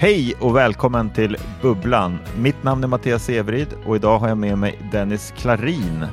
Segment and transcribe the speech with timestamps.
[0.00, 2.18] Hej och välkommen till Bubblan.
[2.36, 6.06] Mitt namn är Mattias Everid och idag har jag med mig Dennis Klarin.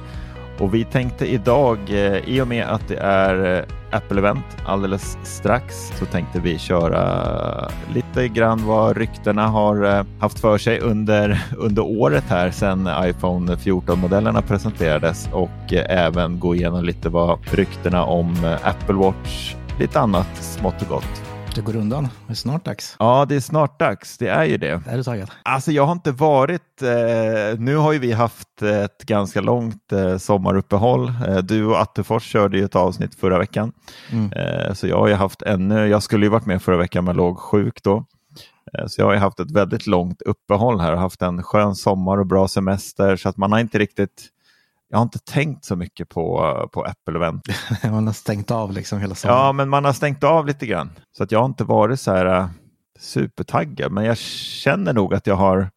[0.59, 5.75] Och vi tänkte idag, eh, i och med att det är eh, Apple-event alldeles strax,
[5.99, 11.83] så tänkte vi köra lite grann vad ryktena har eh, haft för sig under, under
[11.83, 18.95] året här sedan iPhone 14-modellerna presenterades och även gå igenom lite vad ryktena om Apple
[18.95, 21.24] Watch, lite annat smått och gott.
[21.55, 22.07] Det går undan.
[22.27, 22.95] Det är snart dags.
[22.99, 24.17] Ja, det är snart dags.
[24.17, 24.81] Det är ju det.
[24.87, 25.31] Är du taggad?
[25.43, 30.17] Alltså jag har inte varit, eh, nu har ju vi haft ett ganska långt eh,
[30.17, 31.13] sommaruppehåll.
[31.27, 33.71] Eh, du och Attefors körde ju ett avsnitt förra veckan.
[34.11, 34.31] Mm.
[34.31, 37.15] Eh, så jag har ju haft ännu, jag skulle ju varit med förra veckan men
[37.15, 38.05] låg sjuk då.
[38.73, 41.75] Eh, så jag har ju haft ett väldigt långt uppehåll här och haft en skön
[41.75, 44.29] sommar och bra semester så att man har inte riktigt
[44.89, 47.41] jag har inte tänkt så mycket på, på Apple-event.
[47.91, 49.41] Man har stängt av liksom hela sommaren.
[49.41, 50.91] Ja, men man har stängt av lite grann.
[51.17, 52.49] Så att jag har inte varit så här äh,
[52.99, 53.91] supertaggad.
[53.91, 55.69] Men jag känner nog att jag har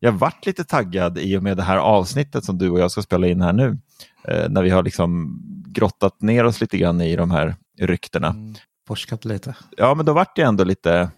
[0.00, 2.90] jag har varit lite taggad i och med det här avsnittet som du och jag
[2.90, 3.78] ska spela in här nu.
[4.28, 8.28] Eh, när vi har liksom grottat ner oss lite grann i de här ryktena.
[8.28, 8.54] Mm,
[8.88, 9.56] forskat lite.
[9.76, 11.10] Ja, men då vart jag ändå lite,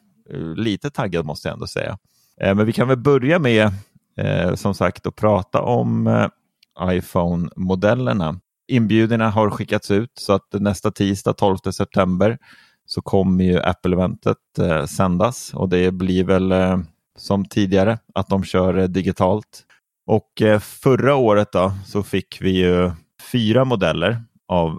[0.56, 1.98] lite taggad måste jag ändå säga.
[2.40, 3.72] Eh, men vi kan väl börja med,
[4.16, 6.26] eh, som sagt, att prata om eh,
[6.82, 8.40] iPhone-modellerna.
[8.68, 12.38] Inbjudningarna har skickats ut så att nästa tisdag 12 september
[12.86, 16.78] så kommer ju Apple-eventet eh, sändas och det blir väl eh,
[17.16, 19.64] som tidigare att de kör eh, digitalt.
[20.06, 22.90] Och eh, förra året då så fick vi ju
[23.32, 24.78] fyra modeller av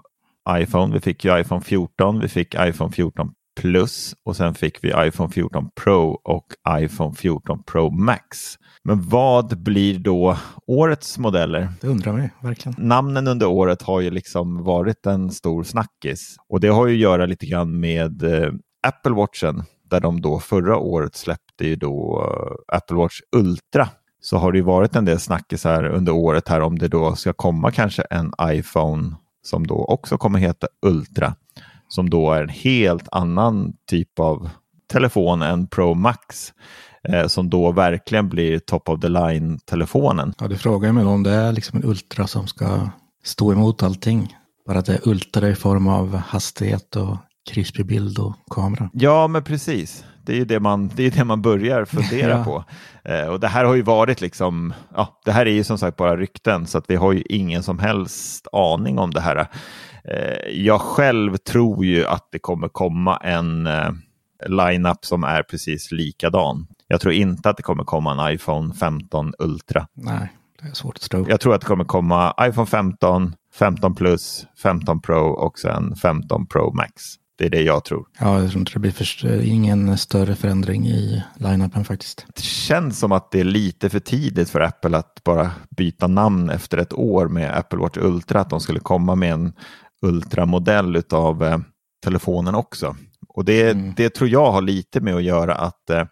[0.50, 0.94] iPhone.
[0.94, 5.30] Vi fick ju iPhone 14, vi fick iPhone 14 Plus och sen fick vi iPhone
[5.30, 6.46] 14 Pro och
[6.80, 8.58] iPhone 14 Pro Max.
[8.84, 10.36] Men vad blir då
[10.66, 11.68] årets modeller?
[11.80, 12.74] Det undrar man ju verkligen.
[12.78, 17.00] Namnen under året har ju liksom varit en stor snackis och det har ju att
[17.00, 18.52] göra lite grann med eh,
[18.82, 23.88] Apple Watchen där de då förra året släppte ju då eh, Apple Watch Ultra.
[24.22, 27.32] Så har det ju varit en del snackisar under året här om det då ska
[27.32, 31.34] komma kanske en iPhone som då också kommer heta Ultra
[31.88, 34.50] som då är en helt annan typ av
[34.92, 36.52] telefon än Pro Max
[37.08, 40.34] eh, som då verkligen blir top of the line-telefonen.
[40.38, 42.88] Ja, du frågar mig om det är liksom en Ultra som ska
[43.24, 44.36] stå emot allting.
[44.66, 47.16] Bara att det är Ultra i form av hastighet och
[47.50, 48.90] krispig bild och kamera.
[48.92, 50.04] Ja, men precis.
[50.26, 52.44] Det är ju det man, det är det man börjar fundera Ja.
[52.44, 52.64] på.
[53.10, 55.96] Eh, och det här har ju varit liksom, ja, det här är ju som sagt
[55.96, 59.46] bara rykten så att vi har ju ingen som helst aning om det här.
[60.04, 63.90] Eh, jag själv tror ju att det kommer komma en eh,
[64.46, 66.66] line-up som är precis likadan.
[66.92, 69.86] Jag tror inte att det kommer komma en iPhone 15 Ultra.
[69.94, 70.32] Nej,
[70.62, 71.26] det är svårt att tro.
[71.28, 76.46] Jag tror att det kommer komma iPhone 15, 15 Plus, 15 Pro och sen 15
[76.46, 76.92] Pro Max.
[77.38, 78.06] Det är det jag tror.
[78.20, 82.26] Ja, jag tror inte det blir för, ingen större förändring i line-upen faktiskt.
[82.34, 86.50] Det känns som att det är lite för tidigt för Apple att bara byta namn
[86.50, 88.40] efter ett år med Apple Watch Ultra.
[88.40, 89.52] Att de skulle komma med en
[90.02, 91.58] Ultra-modell av eh,
[92.04, 92.96] telefonen också.
[93.28, 93.92] Och det, Mm.
[93.96, 96.04] det tror jag har lite med att göra att eh,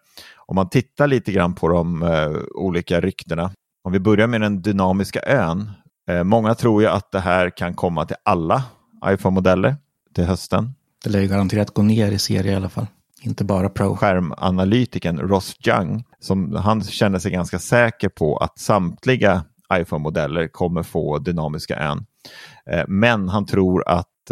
[0.49, 3.51] om man tittar lite grann på de eh, olika ryktena.
[3.85, 5.71] Om vi börjar med den dynamiska ön.
[6.11, 8.65] Eh, många tror ju att det här kan komma till alla
[9.07, 9.77] iPhone-modeller
[10.15, 10.75] till hösten.
[11.05, 12.87] Det lär ju garanterat gå ner i serie i alla fall.
[13.23, 13.97] Inte bara Pro.
[13.97, 19.45] skärmanalytikern Ross Young, som han känner sig ganska säker på att samtliga
[19.75, 22.07] iPhone-modeller kommer få dynamiska ön.
[22.71, 24.31] Eh, Men han tror att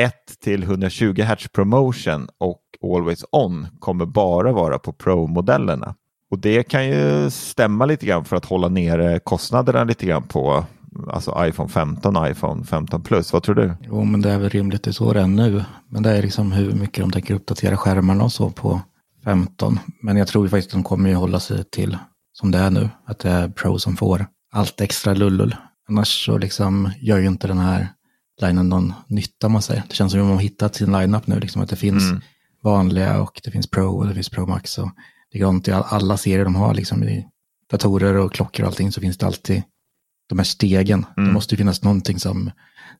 [0.00, 0.12] 1
[0.42, 5.94] till 120 Hz promotion och Always On kommer bara vara på Pro-modellerna.
[6.30, 10.64] Och det kan ju stämma lite grann för att hålla nere kostnaderna lite grann på
[11.08, 13.32] alltså iPhone 15 och iPhone 15 Plus.
[13.32, 13.74] Vad tror du?
[13.80, 15.64] Jo, men det är väl rimligt, det så det är nu.
[15.88, 18.80] Men det är liksom hur mycket de tänker uppdatera skärmarna och så på
[19.24, 19.78] 15.
[20.02, 21.98] Men jag tror ju faktiskt att de kommer ju hålla sig till
[22.32, 22.88] som det är nu.
[23.06, 25.56] Att det är Pro som får allt extra lullull.
[25.88, 27.88] Annars så liksom gör ju inte den här
[28.42, 29.82] linen någon nytta man säger.
[29.88, 32.20] Det känns som att de har hittat sin lineup nu, liksom att det finns Mm.
[32.62, 34.78] vanliga och det finns Pro och det finns Pro Max.
[34.78, 34.90] Och
[35.32, 37.26] likadant i all- alla serier de har, liksom i
[37.70, 39.62] datorer och klockor och allting så finns det alltid
[40.28, 41.06] de här stegen.
[41.16, 41.28] Mm.
[41.28, 42.50] Det måste ju finnas någonting som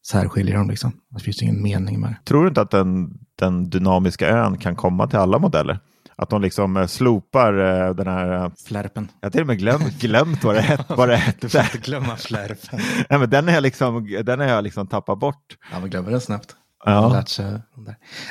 [0.06, 0.70] särskiljer dem.
[0.70, 0.92] Liksom.
[1.10, 2.16] Det finns ingen mening med det.
[2.24, 5.80] Tror du inte att den, den dynamiska ön kan komma till alla modeller?
[6.16, 9.08] Att de liksom eh, slopar eh, den här, eh, Flärpen.
[9.20, 10.94] jag har till och med glömt, glömt vad det hette.
[10.94, 11.78] Vad det hette.
[11.82, 12.80] glömma flärpen.
[13.10, 15.56] Nej, men den har jag liksom, den har jag liksom tappat bort.
[15.72, 16.56] Ja, man glömmer den snabbt.
[16.84, 17.24] Ja.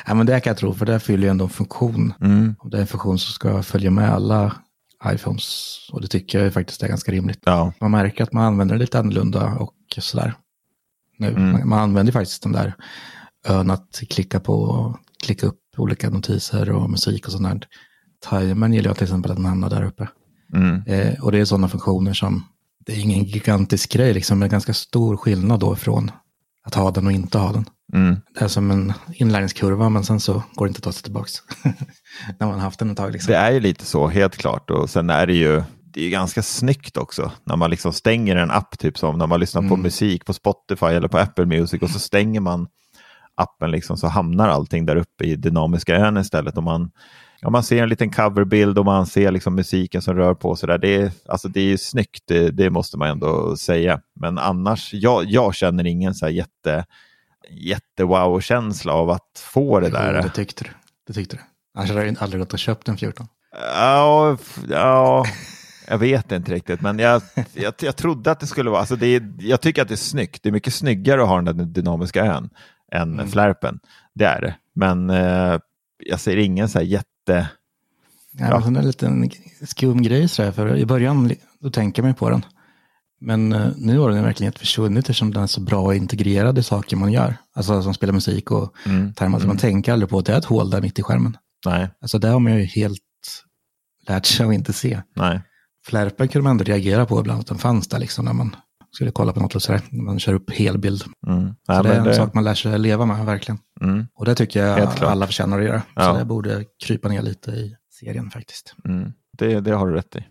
[0.06, 2.14] Ja, men det kan jag tro, för det fyller ju ändå en funktion.
[2.20, 2.54] Mm.
[2.64, 4.52] Det är en funktion som ska följa med alla
[5.06, 5.78] iPhones.
[5.92, 7.40] Och det tycker jag faktiskt är ganska rimligt.
[7.44, 7.72] Ja.
[7.80, 10.34] Man märker att man använder det lite annorlunda och sådär.
[11.18, 11.28] Nu.
[11.28, 11.52] Mm.
[11.52, 12.74] Man, man använder faktiskt den där
[13.46, 17.60] ön att klicka på och klicka upp olika notiser och musik och sånt där.
[18.30, 20.08] Timern gillar jag till exempel att den hamnar där uppe.
[20.54, 20.82] Mm.
[20.86, 22.44] Eh, och det är sådana funktioner som,
[22.86, 26.10] det är ingen gigantisk grej liksom, men ganska stor skillnad då från
[26.64, 27.64] att ha den och inte ha den.
[27.94, 28.16] Mm.
[28.34, 31.30] Det är som en inlärningskurva, men sen så går det inte att ta sig tillbaka.
[32.38, 33.12] När man har haft den ett tag.
[33.12, 33.32] Liksom.
[33.32, 34.70] Det är ju lite så, helt klart.
[34.70, 35.62] Och sen är det ju
[35.94, 39.26] det är ju ganska snyggt också när man liksom stänger en app, typ som när
[39.26, 39.82] man lyssnar på Mm.
[39.82, 42.66] musik på Spotify eller på Apple Music och så stänger man
[43.42, 46.56] appen liksom så hamnar allting där uppe i dynamiska ön istället.
[46.56, 46.90] Och man,
[47.40, 50.66] ja, man ser en liten coverbild och man ser liksom musiken som rör på sig
[50.66, 50.78] där.
[50.78, 54.00] Det är, alltså det är snyggt, det, det måste man ändå säga.
[54.20, 56.84] Men annars, jag, jag känner ingen så här jätte,
[57.50, 60.14] jätte wow-känsla av att få det där.
[60.14, 60.70] Jo, det tyckte du.
[61.06, 61.42] Det tyckte du.
[61.74, 63.26] Annars hade jag aldrig gått och köpt en 14.
[63.74, 64.36] Ja,
[64.68, 65.24] ja,
[65.88, 67.22] jag vet inte riktigt, men jag,
[67.52, 69.96] jag, jag trodde att det skulle vara, alltså det är, jag tycker att det är
[69.96, 70.42] snyggt.
[70.42, 72.50] Det är mycket snyggare att ha den där dynamiska ön
[72.92, 73.28] än Mm.
[73.28, 73.78] flärpen.
[74.14, 74.54] Det är det.
[74.74, 75.58] Men eh,
[75.98, 77.48] jag ser ingen så här jätte...
[78.32, 78.60] Ja, Ja.
[78.64, 79.30] men en liten
[79.64, 82.44] skum grej sådär, för i början då tänker man på den.
[83.20, 86.62] Men eh, nu har den verkligen helt försvunnit eftersom den är så bra integrerad i
[86.62, 87.36] saker man gör.
[87.54, 89.14] Alltså som spelar musik och Mm.
[89.14, 89.38] termer.
[89.38, 91.36] Så man tänker aldrig på att det är ett hål där mitt i skärmen.
[91.66, 92.98] Nej, Alltså det har man ju helt
[94.08, 95.00] lärt sig att inte se.
[95.16, 95.40] nej.
[95.86, 98.56] Flärpen kunde man ändå reagera på ibland, att den fanns där liksom när man
[98.92, 99.80] skulle kolla på något och sådär.
[99.90, 101.02] Man kör upp helbild.
[101.26, 101.54] Mm.
[101.66, 103.58] Så Nej, det är en sak man lär sig leva med, verkligen.
[103.80, 105.10] mm, Och det tycker jag Helt klart.
[105.10, 105.82] alla förtjänar att göra.
[105.94, 106.02] Ja.
[106.12, 108.74] Så det borde krypa ner lite i serien faktiskt.
[108.84, 109.12] mm.
[109.38, 110.24] Det, det har du rätt i.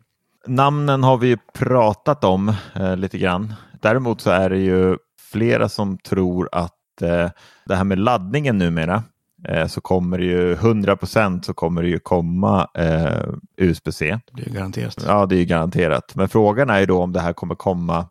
[0.47, 3.53] Namnen har vi ju pratat om eh, lite grann.
[3.81, 4.97] Däremot så är det ju
[5.31, 7.29] flera som tror att eh,
[7.65, 9.03] det här med laddningen numera
[9.47, 13.23] eh, så kommer det ju 100% så kommer det ju komma eh,
[13.57, 14.19] USB-C.
[14.27, 15.03] Det blir ju garanterat.
[15.07, 16.15] Ja, det är ju garanterat.
[16.15, 18.05] Men frågan är ju då om det här kommer komma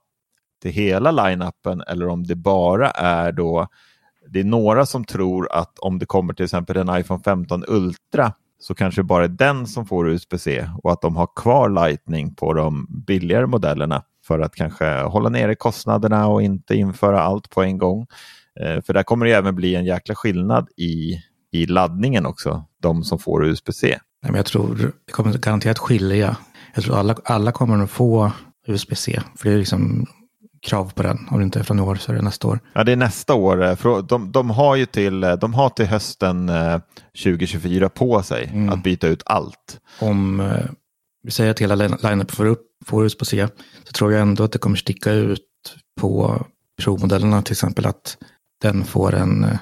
[0.61, 3.69] till hela line-upen eller om det bara är då
[4.29, 8.33] det är några som tror att om det kommer till exempel en iPhone 15 Ultra
[8.61, 12.53] så kanske bara är den som får USB-C och att de har kvar Lightning på
[12.55, 17.79] de billigare modellerna för att kanske hålla nere kostnaderna och inte införa allt på en
[17.79, 18.07] gång.
[18.61, 21.19] Eh, för där kommer det även bli en jäkla skillnad i,
[21.53, 23.99] i laddningen också, de som får USB-C.
[24.23, 26.37] Jag tror det kommer garanterat skilja.
[26.75, 28.33] Jag tror alla, alla kommer att få
[28.67, 29.21] USB-C.
[29.37, 30.07] För det är liksom
[30.67, 31.29] krav på den.
[31.31, 32.61] Om det inte är från i år så är det nästa år.
[32.73, 33.63] Ja, det är nästa år.
[33.65, 36.79] eh, De, de, har ju till, eh, de har till hösten eh,
[37.25, 38.69] 2024 på sig Mm.
[38.69, 39.81] att byta ut allt.
[40.01, 40.65] Om eh,
[41.23, 43.49] vi säger att hela line- line-up får, upp, får USB-C
[43.85, 45.41] så tror jag ändå att det kommer sticka ut
[46.01, 46.43] på
[46.83, 48.17] provmodellerna till exempel att
[48.63, 49.59] den får en, eh,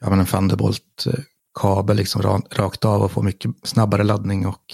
[0.00, 4.64] ja, men en Thunderbolt-kabel liksom ra, rakt av och får mycket snabbare laddning och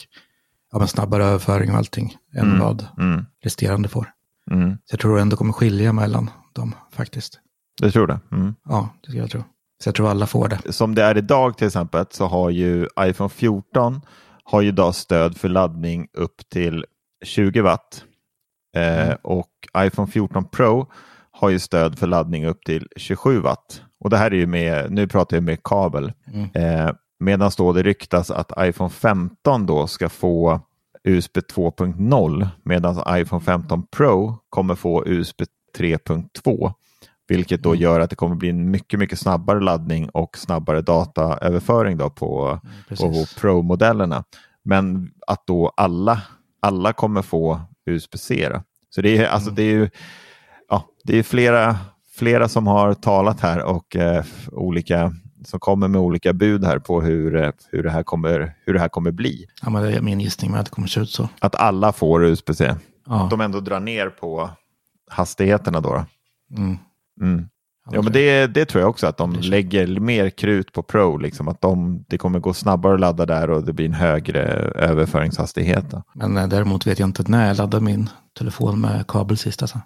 [0.72, 2.58] ja, men snabbare överföring och allting än Mm.
[2.60, 3.24] vad Mm.
[3.44, 4.10] resterande får.
[4.50, 4.70] Mm.
[4.70, 7.40] Så jag tror ändå kommer skilja mellan dem faktiskt.
[7.82, 8.20] Det tror det.
[8.32, 8.54] Mm.
[8.64, 9.42] Ja, det ska jag tro.
[9.82, 10.72] Så jag tror alla får det.
[10.72, 14.00] Som det är idag till exempel så har ju iPhone 14
[14.44, 16.84] har ju idag stöd för laddning upp till
[17.24, 18.04] 20 watt.
[18.76, 20.86] Eh, och iPhone 14 Pro
[21.30, 23.82] har ju stöd för laddning upp till 27 watt.
[24.00, 26.12] Och det här är ju med, nu pratar jag med kabel.
[26.26, 26.50] Mm.
[26.54, 30.60] Eh, Medan då det ryktas att iPhone 15 då ska få
[31.06, 35.40] USB 2.0 medan iPhone 15 Pro kommer få USB
[35.78, 36.72] 3.2.
[37.28, 41.96] Vilket då gör att det kommer bli en mycket, mycket snabbare laddning och snabbare dataöverföring
[41.96, 43.34] då på, på precis.
[43.34, 44.24] Pro-modellerna.
[44.62, 46.22] Men att då alla,
[46.60, 48.48] alla kommer få USB-C.
[48.48, 48.62] då.
[48.90, 49.90] Så det är, alltså, det är ju
[50.68, 51.76] ja, det är flera,
[52.16, 55.14] flera som har talat här och eh, olika
[55.46, 58.80] som kommer med olika bud här på hur, eh, hur, det, här kommer, hur det
[58.80, 59.46] här kommer bli.
[59.62, 61.28] Ja, men det är min gissning med att det kommer se ut så.
[61.38, 62.74] Att alla får USB-C.
[63.06, 63.28] Ja.
[63.30, 64.50] De ändå drar ner på
[65.10, 66.04] hastigheterna då.
[66.56, 66.78] Mm.
[67.20, 67.48] Mm.
[67.90, 71.16] Ja, men det, det tror jag också att de lägger mer krut på Pro.
[71.16, 74.42] Liksom, att de, det kommer gå snabbare att ladda där och det blir en högre
[74.74, 75.90] överföringshastighet.
[75.90, 76.02] Då.
[76.14, 79.62] Men eh, däremot vet jag inte när jag laddar min telefon med kabel sist.
[79.62, 79.80] Alltså.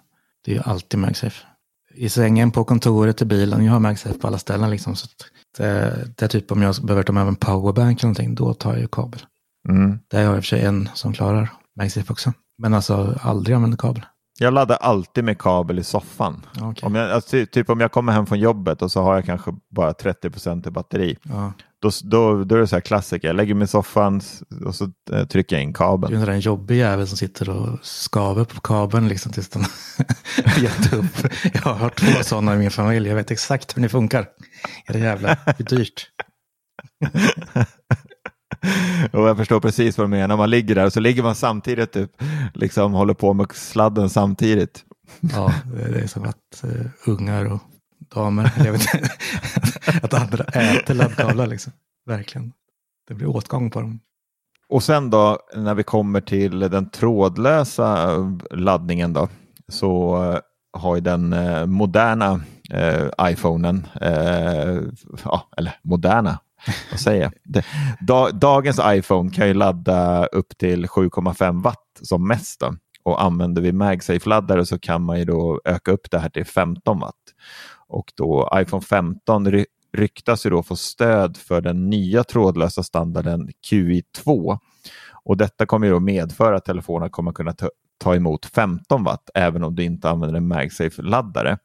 [0.45, 1.45] Det är ju alltid MagSafe.
[1.93, 3.65] I sängen, på kontoret, i bilen.
[3.65, 4.69] Jag har MagSafe på alla ställen.
[4.69, 5.07] Liksom, så
[5.57, 8.71] det, det är typ om jag behöver ta med en powerbank eller någonting, då tar
[8.71, 9.21] jag ju kabel.
[9.69, 9.99] Mm.
[10.11, 12.33] Där har jag i och för sig en som klarar MagSafe också.
[12.57, 14.05] Men alltså aldrig använder kabel.
[14.39, 16.45] Jag laddar alltid med kabel i soffan.
[16.61, 16.87] Okej.
[16.87, 19.25] Om jag, alltså, ty- typ om jag kommer hem från jobbet och så har jag
[19.25, 21.17] kanske bara 30 i batteri.
[21.23, 21.53] Ja.
[21.81, 23.27] Då, då, då är det så här klassiker.
[23.27, 24.21] Jag lägger mig i soffan
[24.65, 26.13] och så eh, trycker jag in Du kabeln.
[26.13, 29.63] är den där jobbig jävel som sitter och skaver på kabeln liksom tills den
[30.63, 31.33] gett upp.
[31.53, 33.09] Jag har två sådana i min familj.
[33.09, 34.27] Jag vet exakt hur ni funkar.
[34.87, 36.09] Är det jävla det är dyrt?
[39.11, 40.37] Och jag förstår precis vad du menar.
[40.37, 42.11] Man ligger där och så ligger man samtidigt typ,
[42.53, 44.83] liksom håller på med sladden samtidigt.
[45.19, 45.53] Ja,
[45.91, 47.61] det är som att uh, ungar och
[48.13, 49.09] damer, jag vet inte,
[50.03, 51.73] att andra äter laddkablar liksom.
[52.05, 52.53] Verkligen.
[53.07, 53.99] Det blir åtgång på dem.
[54.69, 58.17] Och sen då när vi kommer till den trådlösa
[58.51, 59.29] laddningen då
[59.67, 60.39] så eh,
[60.73, 64.79] har ju den eh, moderna eh, iPhonen, eh,
[65.23, 66.39] ja, eller moderna,
[66.91, 67.33] vad säger jag?
[67.43, 67.65] Det,
[67.99, 72.59] da, dagens iPhone kan ju ladda upp till 7,5 watt som mest.
[72.59, 72.75] Då.
[73.03, 76.99] Och använder vi MagSafe-laddare så kan man ju då öka upp det här till 15
[76.99, 77.15] watt.
[77.91, 79.65] Och då iPhone 15 ry-
[79.97, 84.57] ryktas ju då få stöd för den nya trådlösa standarden QI2.
[85.23, 87.69] Och detta kommer ju då medföra att telefonen kommer kunna ta,
[88.03, 91.57] ta emot 15 watt även om du inte använder en MagSafe-laddare.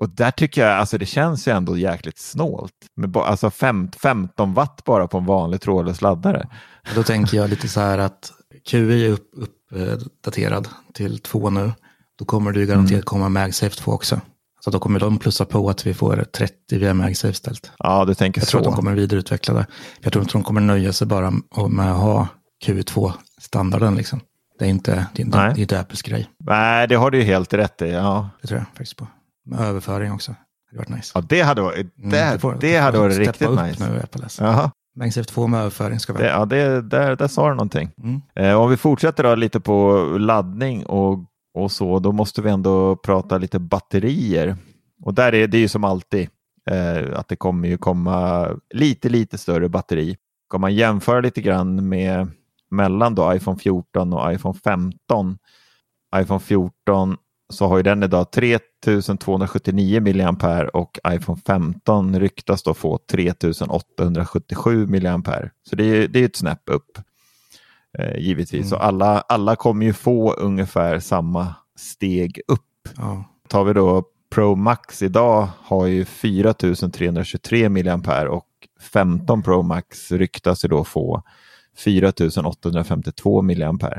[0.00, 2.72] Och där tycker jag, alltså det känns ju ändå jäkligt snålt.
[2.96, 6.48] Med alltså fem, 15 watt bara på en vanlig trådlös laddare.
[6.94, 8.32] Då tänker jag lite så här att
[8.70, 9.30] QI är upp,
[9.70, 11.72] uppdaterad till 2 nu.
[12.18, 14.20] Då kommer ju garanterat komma MagSafe 2 också.
[14.60, 17.70] Så då kommer de plussa på att vi får 30 via MagSafe ställt.
[17.78, 18.76] Ja, du tänker Jag tror att de så.
[18.76, 19.66] kommer vidareutveckla det.
[20.00, 21.30] Jag tror inte de kommer nöja sig bara
[21.70, 22.28] med att ha
[22.66, 23.94] QI2-standarden.
[23.94, 24.20] Liksom.
[24.58, 25.52] Det är inte, det är inte, Nej.
[25.54, 26.28] det är inte Apples grej.
[26.38, 27.90] Nej, det har du ju helt rätt i.
[27.90, 29.06] Ja, Det tror jag faktiskt på.
[29.46, 30.32] Med överföring också.
[30.32, 31.12] Det hade varit nice.
[31.14, 33.88] ja det hade varit, Mm, det, får- det hade varit riktigt upp nice.
[33.90, 34.44] Nu, Apple, alltså.
[34.44, 34.70] Jaha.
[34.96, 37.90] MagSafe 2 med överföring ska vi Det, ja, det, där, där sa du någonting.
[38.02, 38.20] Mm.
[38.34, 41.18] Eh, om vi fortsätter då lite på laddning och,
[41.58, 44.56] och så, då måste vi ändå prata lite batterier.
[45.04, 46.28] Och där är det ju som alltid
[46.70, 50.16] eh, att det kommer ju komma lite, lite större batteri.
[50.54, 52.28] Om man jämför lite grann med
[52.70, 55.38] mellan då iPhone 14 och iPhone 15.
[56.16, 57.16] iPhone 14
[57.52, 65.44] så har ju den idag 3279 mAh och iPhone 15 ryktas då få 3877 mAh.
[65.70, 66.98] Så det är, det är ett snäpp upp
[67.98, 68.68] eh, givetvis.
[68.68, 72.88] Så alla, alla kommer ju få ungefär samma steg upp.
[72.96, 73.24] Ja.
[73.48, 78.44] Tar vi då Pro Max idag har ju 4323 mAh och
[78.80, 81.22] 15 Pro Max ryktas ju då få
[81.76, 83.92] 4852 mAh.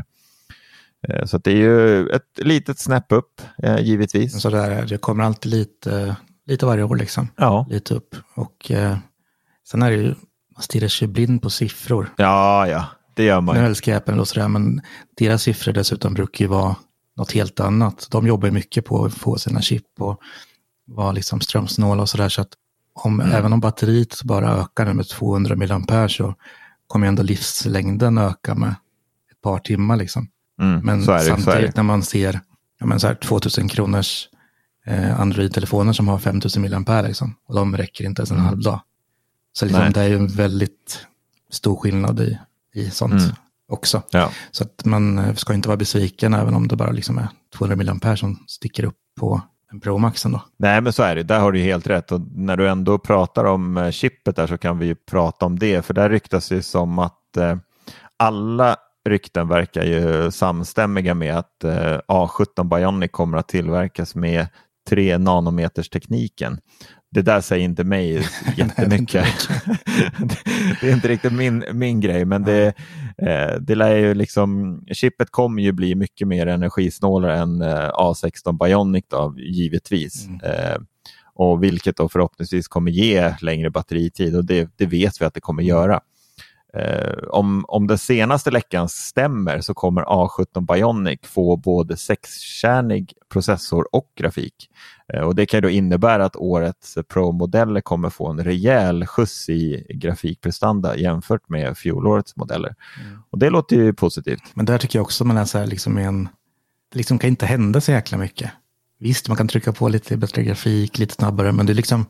[1.08, 4.42] Eh, Så det är ju ett litet snäpp upp eh, givetvis.
[4.42, 6.16] Så där, är det Det kommer alltid lite,
[6.46, 7.28] lite varje år liksom.
[7.36, 7.68] Ja.
[7.70, 8.16] Lite upp.
[8.36, 8.98] Och eh,
[9.68, 10.08] sen är det ju,
[10.56, 12.14] man stirrar sig blind på siffror.
[12.18, 12.86] ja, ja,
[13.20, 14.82] det gör man Nu älskar jag Apple och sådär, men
[15.18, 16.76] deras siffror dessutom brukar ju vara
[17.18, 18.08] något helt annat.
[18.12, 20.20] De jobbar mycket på att få sina chip och
[20.86, 22.30] vara liksom strömsnåla och sådär.
[22.30, 22.50] Så att
[22.94, 23.32] om, Mm.
[23.36, 26.36] även om batteriet bara ökar med 200 mAh så
[26.88, 28.70] kommer ju ändå livslängden öka med
[29.32, 30.28] ett par timmar liksom.
[30.62, 32.40] Mm, Men det, samtidigt när man ser
[32.80, 34.30] ja, men så här 2000 kronors
[34.86, 38.82] eh, Android-telefoner som har 5000 mAh liksom, och de räcker inte ens en halv dag.
[39.54, 39.94] Så liksom, Mm.
[39.94, 41.06] Det är ju en väldigt
[41.52, 42.38] stor skillnad i,
[42.76, 43.36] i sånt Mm.
[43.72, 44.02] också.
[44.12, 44.32] Ja.
[44.52, 47.94] Så att man eh, ska inte vara besviken även om det bara liksom är 200
[48.04, 50.42] mAh som sticker upp på en Pro Max ändå.
[50.58, 51.24] Nej, men så är det.
[51.24, 52.12] Där har du helt rätt.
[52.12, 55.60] Och när du ändå pratar om eh, chippet där så kan vi ju prata om
[55.60, 55.86] det.
[55.86, 57.58] För där ryktas det som att eh,
[58.18, 58.76] alla
[59.10, 64.48] rykten verkar ju samstämmiga med att eh, A17 Bionic kommer att tillverkas med
[64.90, 66.60] 3 nanometers tekniken.
[67.12, 69.26] Det där säger inte mig jättemycket.
[70.82, 72.68] det är inte riktigt min, min grej, men det,
[73.18, 78.58] eh, det lär ju liksom, chippet kommer ju bli mycket mer energisnålare än eh, A16
[78.66, 80.28] Bionic då, givetvis.
[80.28, 80.40] Mm.
[80.44, 80.78] Eh,
[81.34, 85.42] och vilket då förhoppningsvis kommer ge längre batteritid och det, det vet vi att det
[85.42, 86.02] kommer göra.
[86.74, 93.96] Eh, om, om den senaste läckan stämmer så kommer A17 Bionic få både sexkärnig processor
[93.96, 94.70] och grafik.
[95.14, 99.86] Eh, och Det kan då innebära att årets Pro-modeller kommer få en rejäl skjuts i
[99.90, 102.76] grafikprestanda jämfört med fjolårets modeller.
[103.02, 103.20] Mm.
[103.30, 104.44] Och Det låter ju positivt.
[104.54, 106.30] Men där tycker jag också man är så här liksom en,
[106.92, 108.52] det liksom kan inte hända så jäkla mycket.
[109.00, 112.06] Visst, man kan trycka på lite bättre grafik, lite snabbare, men det är liksom,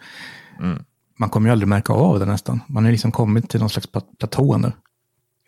[0.60, 0.84] mm
[1.19, 2.61] man kommer ju aldrig märka av det nästan.
[2.67, 3.88] Man har liksom kommit till någon slags
[4.19, 4.71] platå nu.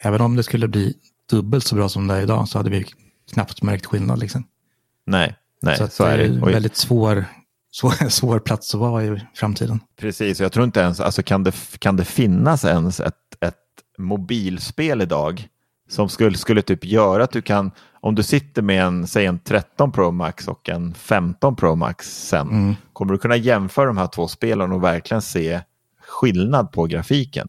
[0.02, 0.94] Även om det skulle bli
[1.30, 2.86] dubbelt så bra som det är idag så hade vi
[3.34, 4.20] knappt märkt skillnad.
[4.20, 4.44] Liksom.
[5.06, 6.24] Nej, nej så, så är det.
[6.24, 7.26] en väldigt svår,
[7.72, 9.80] svår, svår plats att vara i framtiden.
[10.00, 13.56] Precis, jag tror inte ens, alltså kan det, kan det finnas ens ett, ett
[13.98, 15.48] mobilspel idag
[15.90, 17.72] som skulle, skulle typ göra att du kan,
[18.02, 22.28] om du sitter med en, säg en 13 Pro Max och en 15 Pro Max
[22.28, 22.76] sen, mm.
[22.94, 25.62] kommer du kunna jämföra de här två spelen och verkligen se
[26.02, 27.48] skillnad på grafiken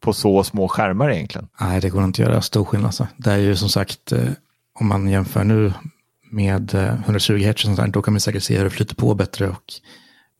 [0.00, 1.48] på så små skärmar egentligen?
[1.60, 2.86] Nej, det går inte att göra stor skillnad.
[2.86, 3.06] Alltså.
[3.16, 4.30] Det är ju som sagt, eh,
[4.80, 5.72] om man jämför nu
[6.30, 9.48] med 120 eh, Hz, där, då kan man säkert se hur det flyter på bättre
[9.48, 9.64] och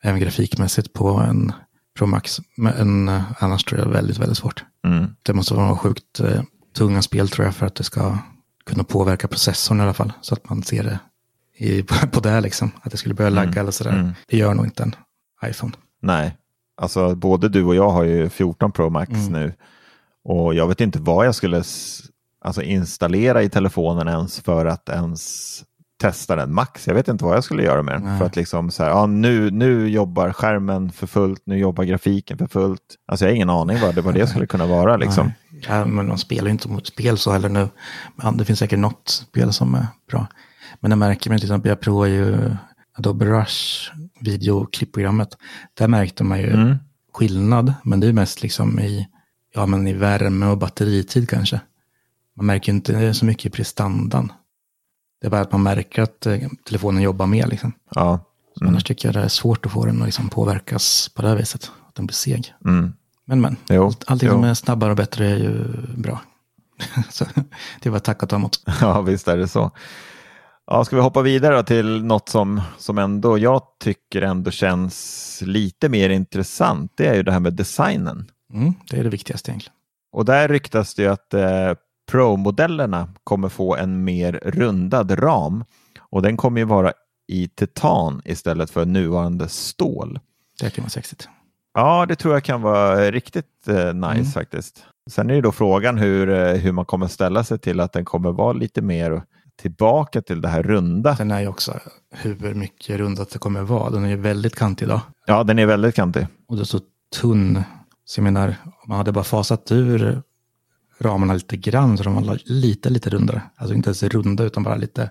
[0.02, 1.52] även grafikmässigt på en
[1.98, 2.40] Pro Max.
[2.56, 4.64] Men eh, annars tror jag det är väldigt, väldigt svårt.
[4.84, 5.06] Mm.
[5.22, 6.20] Det måste vara sjukt
[6.76, 8.18] tunga spel tror jag för att det ska
[8.68, 10.12] kunna påverka processorn i alla fall.
[10.20, 10.98] Så att man ser det
[11.56, 11.82] i,
[12.12, 12.70] på det liksom.
[12.82, 13.58] Att det skulle börja lagga mm.
[13.58, 13.92] eller sådär.
[13.92, 14.12] Mm.
[14.26, 14.94] Det gör nog inte en
[15.46, 15.72] iPhone.
[16.02, 16.36] Nej,
[16.76, 19.32] alltså både du och jag har ju 14 Pro Max mm.
[19.32, 19.52] nu.
[20.24, 21.62] Och jag vet inte vad jag skulle
[22.40, 25.64] alltså, installera i telefonen ens för att ens
[25.98, 26.86] testa den max.
[26.86, 28.02] Jag vet inte vad jag skulle göra med den.
[28.02, 28.18] Nej.
[28.18, 32.38] För att liksom så här, ja, nu, nu jobbar skärmen för fullt, nu jobbar grafiken
[32.38, 32.82] för fullt.
[33.06, 34.96] Alltså jag har ingen aning vad det, vad det skulle kunna vara.
[35.06, 35.32] Liksom.
[35.66, 37.68] Ja, men man spelar ju inte spel så heller nu.
[38.16, 40.26] Men det finns säkert något spel som är bra.
[40.80, 42.56] Men jag märker mig till exempel, jag provar ju
[42.98, 45.36] Adobe Rush videoklippprogrammet.
[45.74, 46.76] Där märkte man ju mm.
[47.12, 49.08] skillnad, men det är mest liksom i,
[49.54, 51.60] ja, men i värme och batteritid kanske.
[52.36, 54.32] Man märker inte så mycket i prestandan.
[55.20, 57.46] Det är bara att man märker att eh, telefonen jobbar mer.
[57.46, 57.72] Liksom.
[57.94, 58.20] Ja.
[58.60, 58.68] Mm.
[58.68, 61.36] Annars tycker jag det är svårt att få den att liksom påverkas på det här
[61.36, 61.70] viset.
[61.88, 62.54] Att den blir seg.
[62.64, 62.92] Mm.
[63.28, 64.34] Men men, jo, allting jo.
[64.34, 65.64] som är snabbare och bättre är ju
[65.96, 66.20] bra.
[67.10, 67.24] så
[67.80, 68.60] det var tack och ta emot.
[68.80, 69.70] Ja, visst är det så.
[70.66, 75.88] Ja, ska vi hoppa vidare till något som, som ändå jag tycker ändå känns lite
[75.88, 76.92] mer intressant.
[76.94, 78.30] Det är ju det här med designen.
[78.52, 79.74] Mm, det är det viktigaste egentligen.
[80.12, 81.72] Och där ryktas det ju att eh,
[82.10, 85.64] Pro-modellerna kommer få en mer rundad ram
[86.00, 86.92] och den kommer ju vara
[87.28, 90.20] i titan istället för nuvarande stål.
[90.60, 91.28] Det kan vara sexigt.
[91.78, 94.24] Ja, det tror jag kan vara riktigt eh, nice mm.
[94.24, 94.84] faktiskt.
[95.10, 98.04] Sen är det då frågan hur, eh, hur man kommer ställa sig till att den
[98.04, 99.22] kommer vara lite mer
[99.60, 101.14] tillbaka till det här runda.
[101.14, 101.78] Den är ju också
[102.10, 103.90] hur mycket rundat det kommer vara.
[103.90, 105.00] Den är ju väldigt kantig idag.
[105.26, 106.26] Ja, den är väldigt kantig.
[106.48, 106.80] Och det är så
[107.20, 107.62] tunn.
[108.04, 110.22] Så jag menar, om man hade bara fasat ur
[110.98, 113.42] ramarna lite grann så de var lite, lite rundare.
[113.56, 115.10] Alltså inte ens runda utan bara lite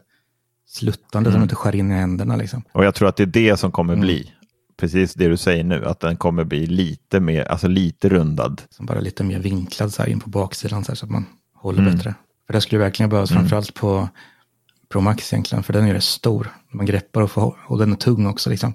[0.68, 1.34] sluttande mm.
[1.34, 2.36] så de inte skär in i händerna.
[2.36, 2.64] Liksom.
[2.72, 4.06] Och jag tror att det är det som kommer mm.
[4.06, 4.34] bli.
[4.78, 8.62] Precis det du säger nu, att den kommer bli lite mer, alltså lite rundad.
[8.70, 11.26] Som bara lite mer vinklad så här in på baksidan så, här, så att man
[11.56, 11.96] håller mm.
[11.96, 12.16] bättre.
[12.48, 13.42] För det skulle verkligen behövas mm.
[13.42, 14.10] framförallt på
[14.90, 16.50] Pro Max egentligen, för den är rätt stor.
[16.72, 18.74] Man greppar och, får, och den är tung också liksom.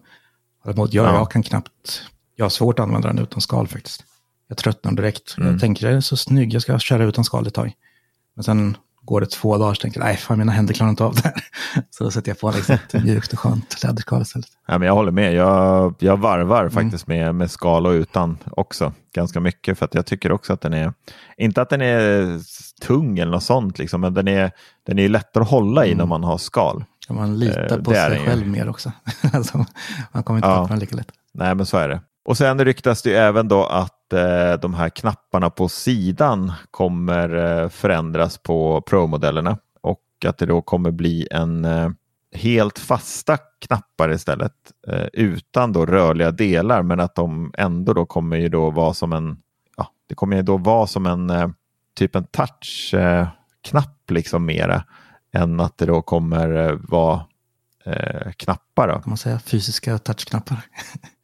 [0.64, 1.14] Jag, ja.
[1.14, 2.02] jag kan knappt,
[2.36, 4.04] jag har svårt att använda den utan skal faktiskt.
[4.48, 5.34] Jag tröttnar direkt.
[5.38, 5.52] Mm.
[5.52, 7.72] Jag tänker, jag är så snygg, jag ska köra utan skal ett tag.
[8.34, 11.04] Men sen går det två dagar så tänker jag, nej, fan mina händer klarar inte
[11.04, 11.34] av det här.
[11.90, 14.48] Så då sätter jag på liksom ett mjukt och skönt läderskal istället.
[14.66, 16.70] Ja, men jag håller med, jag, jag varvar mm.
[16.70, 19.78] faktiskt med, med skal och utan också ganska mycket.
[19.78, 20.92] För att jag tycker också att den är,
[21.36, 22.40] inte att den är
[22.86, 24.50] tung eller något sånt, liksom, men den är,
[24.86, 25.98] den är lättare att hålla i mm.
[25.98, 26.84] när man har skal.
[27.06, 28.92] Kan man lita eh, på sig själv mer också.
[29.32, 29.64] alltså,
[30.12, 30.66] man kommer inte ja.
[30.68, 31.08] den lika lätt.
[31.34, 32.00] Nej, men så är det.
[32.24, 37.68] Och sen ryktas det även då att Eh, de här knapparna på sidan kommer eh,
[37.68, 41.90] förändras på Pro-modellerna och att det då kommer bli en eh,
[42.34, 44.52] helt fasta knappar istället
[45.12, 49.36] utan då rörliga delar men att de ändå då kommer ju då vara som en
[49.76, 51.54] ja, det kommer ju då vara som en
[51.96, 54.84] typ en touchknapp liksom mera
[55.32, 57.24] än att det då kommer eh, vara
[58.36, 58.88] knappar.
[58.88, 58.94] Då.
[58.94, 60.60] Kan man säga fysiska touchknappar?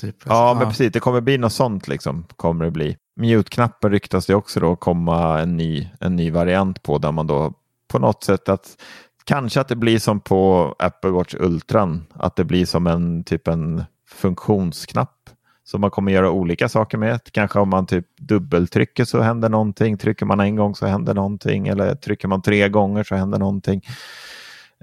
[0.00, 0.16] Typ.
[0.24, 0.92] Ja, men precis.
[0.92, 2.24] Det kommer bli något sånt liksom.
[2.36, 2.96] Kommer det bli.
[3.20, 7.52] Mute-knappen ryktas det också då komma en ny, en ny variant på där man då
[7.88, 8.76] på något sätt att
[9.24, 12.06] kanske att det blir som på Apple Watch Ultran.
[12.14, 15.30] Att det blir som en typ en funktionsknapp
[15.64, 17.20] som man kommer göra olika saker med.
[17.32, 19.98] Kanske om man typ dubbeltrycker så händer någonting.
[19.98, 23.82] Trycker man en gång så händer någonting eller trycker man tre gånger så händer någonting.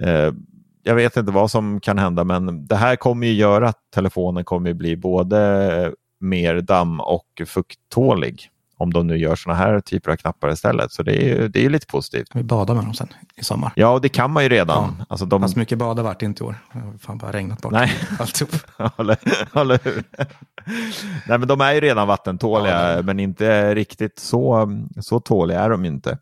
[0.02, 0.34] Eh,
[0.84, 4.46] jag vet inte vad som kan hända, men det här kommer ju göra att telefonen
[4.46, 8.50] kommer bli både mer damm och fukttålig.
[8.78, 10.92] Om de nu gör sådana här typer av knappar istället.
[10.92, 12.28] Så det är ju det är lite positivt.
[12.34, 13.72] Vi badar med dem sen i sommar.
[13.76, 14.96] Ja, och det kan man ju redan.
[15.00, 15.06] Ja.
[15.10, 15.42] Alltså de...
[15.42, 16.56] Fast mycket bada vart det inte i år.
[16.74, 17.92] Det har fan bara regnat bort Nej.
[18.20, 18.52] alltihop.
[18.98, 19.18] Håller,
[19.54, 19.80] håller?
[21.28, 24.70] Nej, men de är ju redan vattentåliga, Ja, men inte riktigt så,
[25.02, 26.18] så tåliga är de inte.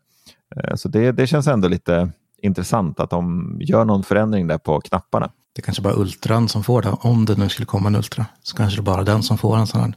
[0.56, 2.10] Eh, Så det, det känns ändå lite
[2.42, 5.30] intressant att de gör någon förändring där på knapparna.
[5.54, 6.90] Det kanske bara är Ultran som får det.
[7.00, 9.56] Om det nu skulle komma en Ultra så kanske det bara är den som får
[9.56, 9.94] en sån här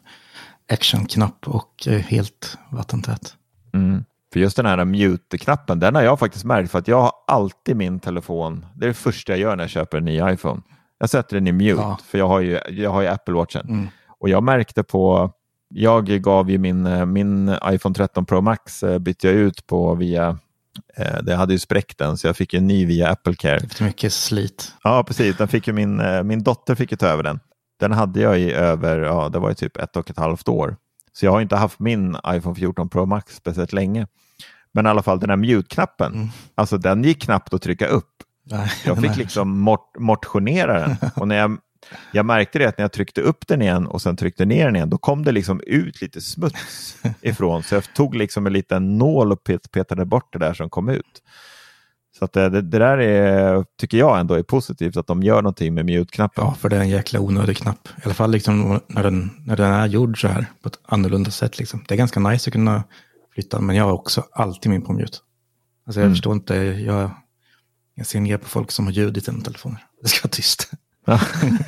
[0.71, 3.33] actionknapp och är helt vattentät.
[3.73, 4.03] Mm.
[4.33, 7.75] För just den här mute-knappen, den har jag faktiskt märkt för att jag har alltid
[7.75, 10.61] min telefon, det är det första jag gör när jag köper en ny iPhone.
[10.99, 11.97] Jag sätter den i mute, Ja.
[12.05, 13.69] för jag har ju, jag har ju Apple Watchen.
[13.69, 13.87] Mm.
[14.19, 15.31] Och jag märkte på,
[15.69, 19.95] jag gav ju min, eh, min iPhone 13 Pro Max eh, bytte jag ut på
[19.95, 20.35] via, eh,
[21.21, 23.55] det hade ju spräckt den så jag fick en ny via Apple Care.
[23.57, 24.73] Efter mycket slit.
[24.83, 25.37] Ja, precis.
[25.37, 27.39] Den fick ju min, eh, min dotter fick ju ta över den.
[27.79, 30.75] Den hade jag i över, ja, det var ju typ ett och ett halvt år.
[31.13, 34.07] Så jag har inte haft min iPhone 14 Pro Max speciellt länge.
[34.73, 36.27] Men i alla fall den här mute-knappen, Mm.
[36.55, 38.09] alltså den gick knappt att trycka upp.
[38.51, 40.95] Nej, Jag fick här- liksom mort, motionera den.
[41.15, 41.57] Och när jag,
[42.11, 44.75] jag märkte det att när jag tryckte upp den igen och sen tryckte ner den
[44.75, 47.63] igen, då kom det liksom ut lite smuts ifrån.
[47.63, 50.89] Så jag tog liksom en liten nål och pet, petade bort det där som kom
[50.89, 51.21] ut.
[52.19, 55.73] Så det, det, det där är, tycker jag ändå är positivt, att de gör någonting
[55.73, 56.43] med mute-knappen.
[56.43, 57.87] Ja, för det är en jäkla onödig knapp.
[57.87, 61.31] I alla fall liksom när, den, när den är gjord så här på ett annorlunda
[61.31, 61.59] sätt.
[61.59, 61.85] Liksom.
[61.87, 62.83] Det är ganska nice att kunna
[63.33, 65.17] flytta, men jag har också alltid min på mute.
[65.87, 66.13] Alltså jag Mm.
[66.15, 67.09] förstår inte, jag,
[67.95, 69.83] jag ser ner på folk som har ljud i sina telefoner.
[70.01, 70.71] Det ska vara tyst.
[71.05, 71.19] Ja,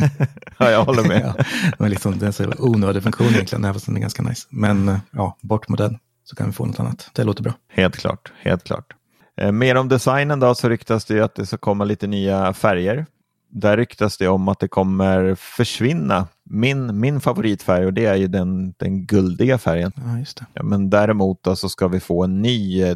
[0.58, 1.34] ja jag håller med.
[1.38, 1.44] ja,
[1.80, 4.48] men liksom, det är en så onödig funktion egentligen, även fast den är ganska nice.
[4.50, 7.10] Men eh, ja, bort med den så kan vi få något annat.
[7.14, 7.54] Det låter bra.
[7.68, 8.94] Helt klart, helt klart.
[9.38, 12.54] Eh, mer om designen då så ryktas det ju att det ska komma lite nya
[12.54, 13.06] färger.
[13.50, 18.28] Där ryktas det om att det kommer försvinna min, min favoritfärg och det är ju
[18.28, 19.92] den, den guldiga färgen.
[19.96, 20.46] Ja, just det.
[20.54, 22.96] Ja, men däremot då så ska vi få en ny eh,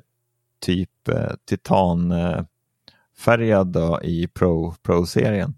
[0.62, 5.54] typ eh, titanfärgad i Pro, Pro-serien.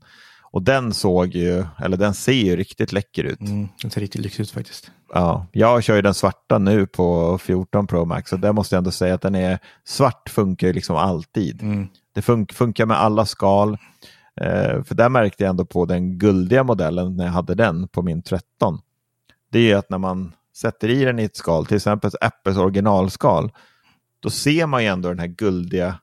[0.53, 3.41] Och den såg ju, eller den ser ju riktigt läcker ut.
[3.41, 4.91] Mm, den ser riktigt lyxig ut faktiskt.
[5.13, 8.77] Ja, jag kör ju den svarta nu på 14 Pro Max och där måste jag
[8.77, 11.61] ändå säga att den är svart funkar ju liksom alltid.
[11.61, 11.87] Mm.
[12.15, 13.77] Det fun funkar med alla skal.
[14.41, 18.01] Eh, för där märkte jag ändå på den guldiga modellen när jag hade den på
[18.01, 18.79] min 13.
[19.51, 22.57] Det är ju att när man sätter i den i ett skal, till exempel Apples
[22.57, 23.51] originalskal,
[24.19, 25.95] då ser man ju ändå den här guldiga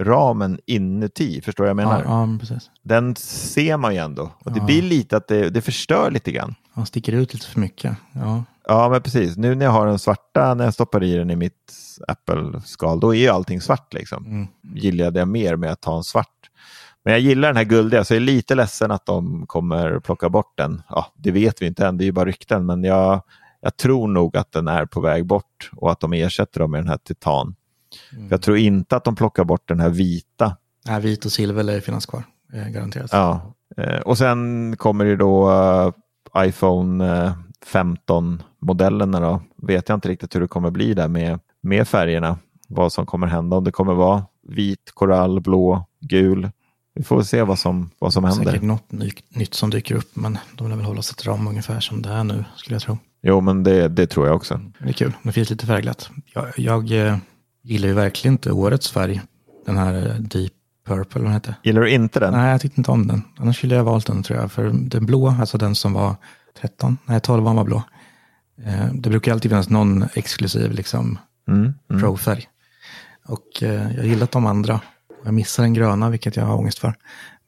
[0.00, 1.40] ramen inuti.
[1.42, 2.02] Förstår du vad jag menar?
[2.04, 2.70] Ja, ja, precis.
[2.82, 4.30] Den ser man ju ändå.
[4.44, 4.64] Och det Ja.
[4.64, 6.54] blir lite att det, det förstör lite grann.
[6.72, 7.96] Han sticker ut lite för mycket.
[8.12, 9.36] Ja, Ja, men precis.
[9.36, 11.72] Nu när jag har den svarta, när jag stoppar i den i mitt
[12.08, 14.26] Apple-skal, då är ju allting svart liksom.
[14.26, 14.46] Mm.
[14.74, 16.26] Gillade jag mer med att ha en svart.
[17.04, 20.28] Men jag gillar den här guldiga, så jag är lite ledsen att de kommer plocka
[20.28, 20.82] bort den.
[20.88, 23.22] Ja, det vet vi inte än, det är ju bara rykten, men jag,
[23.60, 26.80] jag tror nog att den är på väg bort och att de ersätter dem med
[26.80, 27.54] den här titan.
[28.12, 28.28] Mm.
[28.30, 30.56] Jag tror inte att de plockar bort den här vita.
[30.86, 32.24] Nej, vit och silver lär finnas kvar.
[32.52, 33.10] Eh, garanterat.
[33.12, 33.54] Ja.
[33.76, 35.92] Eh, Och sen kommer det då eh,
[36.46, 37.32] iPhone eh,
[37.66, 39.20] 15-modellerna.
[39.20, 39.42] Då.
[39.66, 42.38] Vet jag inte riktigt hur det kommer bli där med, med färgerna.
[42.68, 43.56] Vad som kommer hända.
[43.56, 46.50] Om det kommer vara vit, korall, blå, gul.
[46.94, 48.44] Vi får se vad som, vad som händer.
[48.44, 51.48] Säkert något ny, nytt som dyker upp, men de vill väl hålla sig till dem
[51.48, 52.98] ungefär som det är nu, skulle jag tro.
[53.22, 54.60] Jo, men det, det tror jag också.
[54.78, 56.10] Det är kul, det finns lite färgglatt.
[56.34, 56.90] Jag, jag
[57.62, 59.20] gillar ju verkligen inte årets färg,
[59.66, 60.52] den här eh, Deep
[60.86, 61.54] Purple, vad heter.
[61.62, 62.32] Gillar du inte den?
[62.32, 63.22] Nej, jag tyckte inte om den.
[63.38, 64.52] Annars skulle jag ha valt den tror jag.
[64.52, 66.16] För den blå, alltså den som var
[66.60, 67.82] 13, nej 12 var blå.
[68.64, 71.18] Eh, det brukar alltid finnas någon exklusiv liksom
[71.50, 72.02] Mm, mm.
[72.02, 72.48] pro-färg.
[73.26, 74.80] Och eh, jag gillat de andra.
[75.24, 76.94] Jag missar den gröna, vilket jag har ångest för.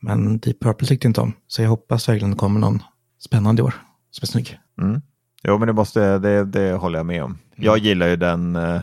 [0.00, 1.32] Men Deep Purple tyckte jag inte om.
[1.46, 2.82] Så jag hoppas verkligen det kommer någon
[3.20, 3.74] spännande i år.
[4.10, 4.58] Som är snygg.
[4.80, 5.02] Mm.
[5.42, 7.38] Jo, men det, måste, det, det håller jag med om.
[7.56, 8.80] Jag gillar ju den, eh,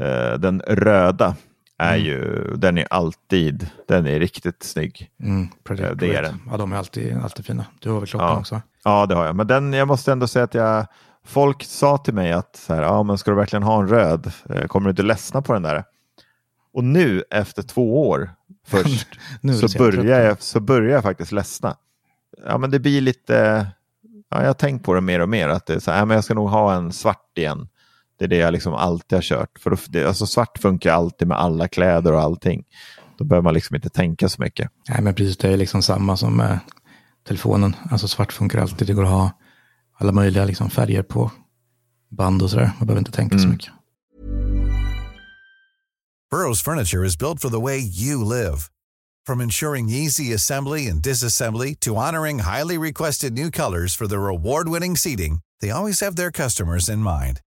[0.00, 1.36] eh, den röda.
[1.80, 2.06] Är Mm.
[2.06, 5.10] ju, den är alltid, den är riktigt snygg.
[5.22, 6.40] Mm, Predator det är den.
[6.50, 7.64] Ja, de är alltid, alltid fina.
[7.80, 8.38] Du har väl klockan Ja.
[8.38, 8.60] också?
[8.84, 9.36] Ja, det har jag.
[9.36, 10.86] Men den, jag måste ändå säga att jag,
[11.26, 14.30] folk sa till mig att så här, ja, men ska du verkligen ha en röd?
[14.50, 15.84] Eh, Kommer du inte ledsna på den där?
[16.74, 18.30] Och nu efter två år
[18.66, 19.08] först
[19.60, 21.76] så, börjar jag, så börjar jag faktiskt ledsna.
[22.46, 23.66] Ja, men det blir lite,
[24.30, 26.04] ja, jag har tänkt på det mer och mer att det är så här, ja,
[26.04, 27.68] men jag ska nog ha en svart igen.
[28.18, 29.58] Det är det jag liksom alltid har kört.
[29.60, 32.64] För det, alltså svart funkar alltid med alla kläder och allting.
[33.18, 34.70] Då behöver man liksom inte tänka så mycket.
[34.88, 35.36] Nej, men precis.
[35.36, 36.58] Det är liksom samma som med
[37.28, 37.76] telefonen.
[37.90, 38.86] Alltså svart funkar alltid.
[38.86, 39.30] Det går att ha
[39.98, 41.30] alla möjliga liksom, färger på
[42.10, 42.70] band och sådär.
[42.78, 43.50] Man behöver inte tänka så Mm.
[43.52, 43.72] mycket.
[46.32, 48.58] Burrow's furniture is built for the way you live.
[49.26, 54.96] From ensuring easy assembly and disassembly to honoring highly requested new colors for their award-winning
[54.96, 57.40] seating, they always have their customers in mind.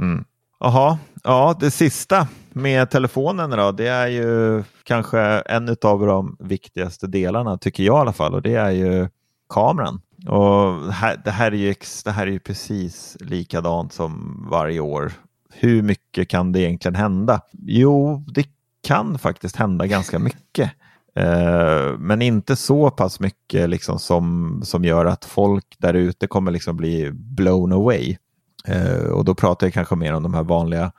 [0.00, 0.24] Mm.
[0.60, 7.06] Jaha, ja det sista med telefonen då, det är ju kanske en av de viktigaste
[7.06, 9.08] delarna tycker jag i alla fall och det är ju
[9.48, 10.00] kameran.
[10.28, 15.12] Och här, det, här är ju, det här är ju precis likadant som varje år.
[15.52, 17.40] Hur mycket kan det egentligen hända?
[17.52, 18.46] Jo, det
[18.86, 20.70] kan faktiskt hända ganska mycket.
[21.16, 26.50] Eh, men inte så pass mycket liksom som, som gör att folk där ute kommer
[26.50, 28.16] liksom bli blown away.
[28.64, 30.92] Eh, och då pratar jag kanske mer om de här vanliga,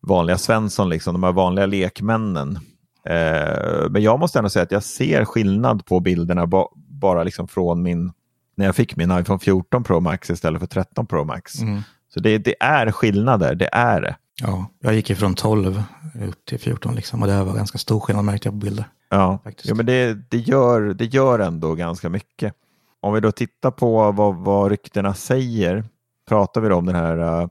[0.00, 2.58] vanliga Svensson, liksom, de här vanliga lekmännen.
[3.04, 7.48] Eh, men jag måste ändå säga att jag ser skillnad på bilderna ba, bara liksom
[7.48, 8.12] från min,
[8.56, 11.60] när jag fick min iPhone 14 Pro Max istället för 13 Pro Max.
[11.60, 11.82] Mm.
[12.14, 14.16] Så det, det är skillnader, det är det.
[14.42, 15.82] Ja, jag gick ifrån 12
[16.22, 18.84] upp till 14 liksom och det var ganska stor skillnad märkte jag på bilder.
[19.10, 22.54] Ja, ja men det, det, gör, det gör ändå ganska mycket.
[23.00, 25.84] Om vi då tittar på vad, vad ryktena säger,
[26.28, 27.48] pratar vi då om den här uh,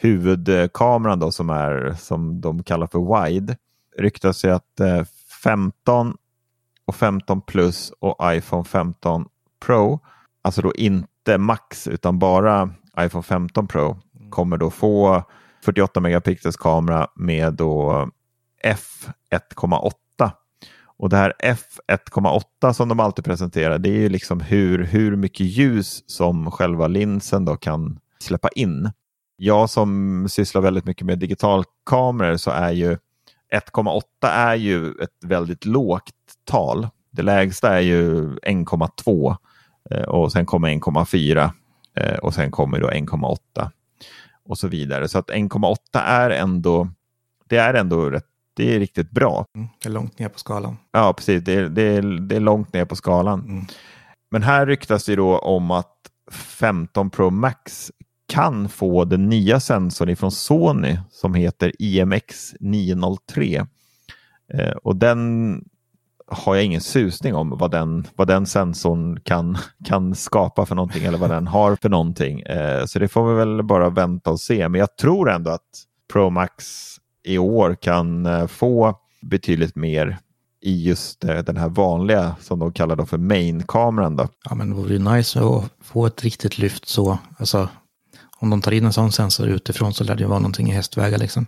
[0.00, 3.56] huvudkameran då som är som de kallar för wide.
[3.98, 5.04] Ryktas ju att eh, uh,
[5.44, 6.16] 15
[6.84, 9.28] och 15 plus och iPhone 15
[9.66, 10.00] Pro,
[10.42, 13.98] alltså då inte Max utan bara iPhone 15 Pro,
[14.30, 15.22] kommer då få
[15.64, 18.08] 48 megapixels kamera med då
[18.64, 20.30] f1,8.
[20.96, 25.46] Och det här f1,8 som de alltid presenterar, det är ju liksom hur, hur mycket
[25.46, 28.90] ljus som själva linsen då kan släppa in.
[29.36, 32.98] Jag som sysslar väldigt mycket med digitalkameror så är ju
[33.52, 36.88] 1,8 är ju ett väldigt lågt tal.
[37.10, 39.36] Det lägsta är ju 1,2
[39.90, 41.50] eh, och sen kommer 1,4
[41.96, 43.70] eh, och sen kommer då 1,8
[44.44, 45.08] och så vidare.
[45.08, 46.88] Så att 1,8 är ändå,
[47.48, 49.46] det är ändå rätt, det är riktigt bra.
[49.54, 50.76] Mm, det är långt ner på skalan.
[50.92, 51.44] Ja, precis.
[51.44, 53.40] Det är, det är, det är långt ner på skalan.
[53.40, 53.64] Mm.
[54.30, 55.96] Men här ryktas det då om att
[56.30, 57.92] 15 Pro Max
[58.32, 63.66] kan få den nya sensorn från Sony som heter IMX 903.
[64.54, 65.64] Eh, och den
[66.26, 71.04] har jag ingen susning om vad den, vad den sensorn kan, kan skapa för någonting
[71.04, 72.40] eller vad den har för någonting.
[72.40, 74.68] Eh, så det får vi väl bara vänta och se.
[74.68, 76.64] Men jag tror ändå att Pro Max
[77.24, 80.18] i år kan eh, få betydligt mer
[80.60, 84.16] i just eh, den här vanliga som de kallar då för main-kameran.
[84.16, 84.28] Då.
[84.44, 87.18] Ja men det vore ju nice att få ett riktigt lyft så.
[87.38, 87.68] Alltså,
[88.42, 90.74] om de tar in en sån sensor utifrån så lär det ju vara någonting i
[90.74, 91.46] hästvägar liksom.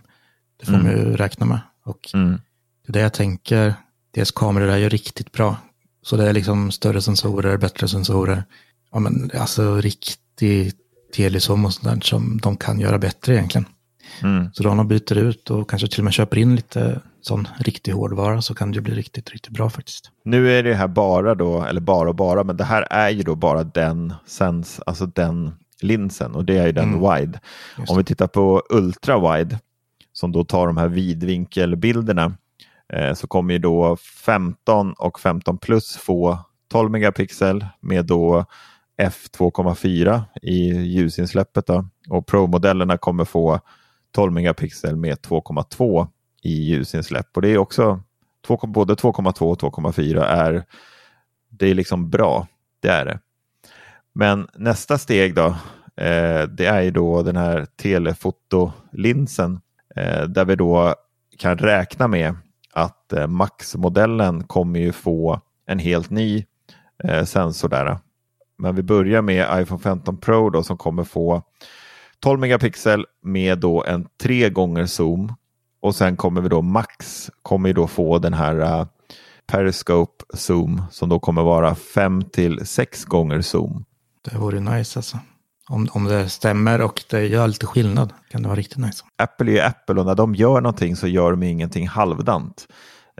[0.59, 0.85] Det får mm.
[0.85, 1.59] man ju räkna med.
[1.85, 2.41] Och mm.
[2.85, 3.73] det är det jag tänker
[4.11, 5.57] deras kameror är ju riktigt bra.
[6.01, 8.43] Så det är liksom större sensorer, bättre sensorer.
[8.91, 10.73] Ja men alltså riktig
[11.15, 13.65] telesom och sånt som de kan göra bättre egentligen.
[14.21, 14.49] Mm.
[14.53, 17.47] Så då om de byter ut och kanske till och med köper in lite sån
[17.59, 20.11] riktig hårdvara så kan det bli riktigt, riktigt bra faktiskt.
[20.23, 23.23] Nu är det här bara då, eller bara och bara, men det här är ju
[23.23, 27.15] då bara den sens, alltså den linsen och det är ju den mm.
[27.15, 27.39] wide.
[27.87, 29.59] Om vi tittar på ultra wide
[30.13, 32.33] som då tar de här vidvinkelbilderna
[32.93, 36.39] Eh, så kommer ju då 15 och 15 plus få
[36.71, 38.45] 12 megapixel med då
[39.01, 41.67] f2,4 i ljusinsläppet.
[41.67, 41.85] Då.
[42.09, 43.59] Och Pro-modellerna kommer få
[44.11, 46.07] 12 megapixel med 2,2
[46.41, 47.27] i ljusinsläpp.
[47.35, 47.99] Och det är också
[48.67, 50.65] både 2,2 och 2,4 är
[51.49, 52.47] det är liksom bra.
[52.79, 53.19] Det är det.
[54.15, 55.45] Men nästa steg då,
[55.97, 59.59] eh, det är ju då den här telefotolinsen
[59.95, 60.95] eh, där vi då
[61.37, 62.35] kan räkna med
[62.73, 66.45] att eh, Max-modellen kommer ju få en helt ny
[67.03, 67.97] eh, sensor där.
[68.57, 71.43] Men vi börjar med iPhone 15 Pro då, som kommer få
[72.19, 75.33] 12 megapixel med då en tre gånger zoom.
[75.79, 78.87] Och sen kommer vi då Max kommer ju då få den här uh,
[79.47, 83.85] Periscope zoom som då kommer vara 5 till 6 gånger zoom.
[84.25, 85.19] Det vore nice alltså.
[85.69, 89.03] Om, om det stämmer och det gör lite skillnad kan det vara riktigt nice.
[89.17, 92.67] Apple är ju Apple och när de gör någonting så gör de ingenting halvdant.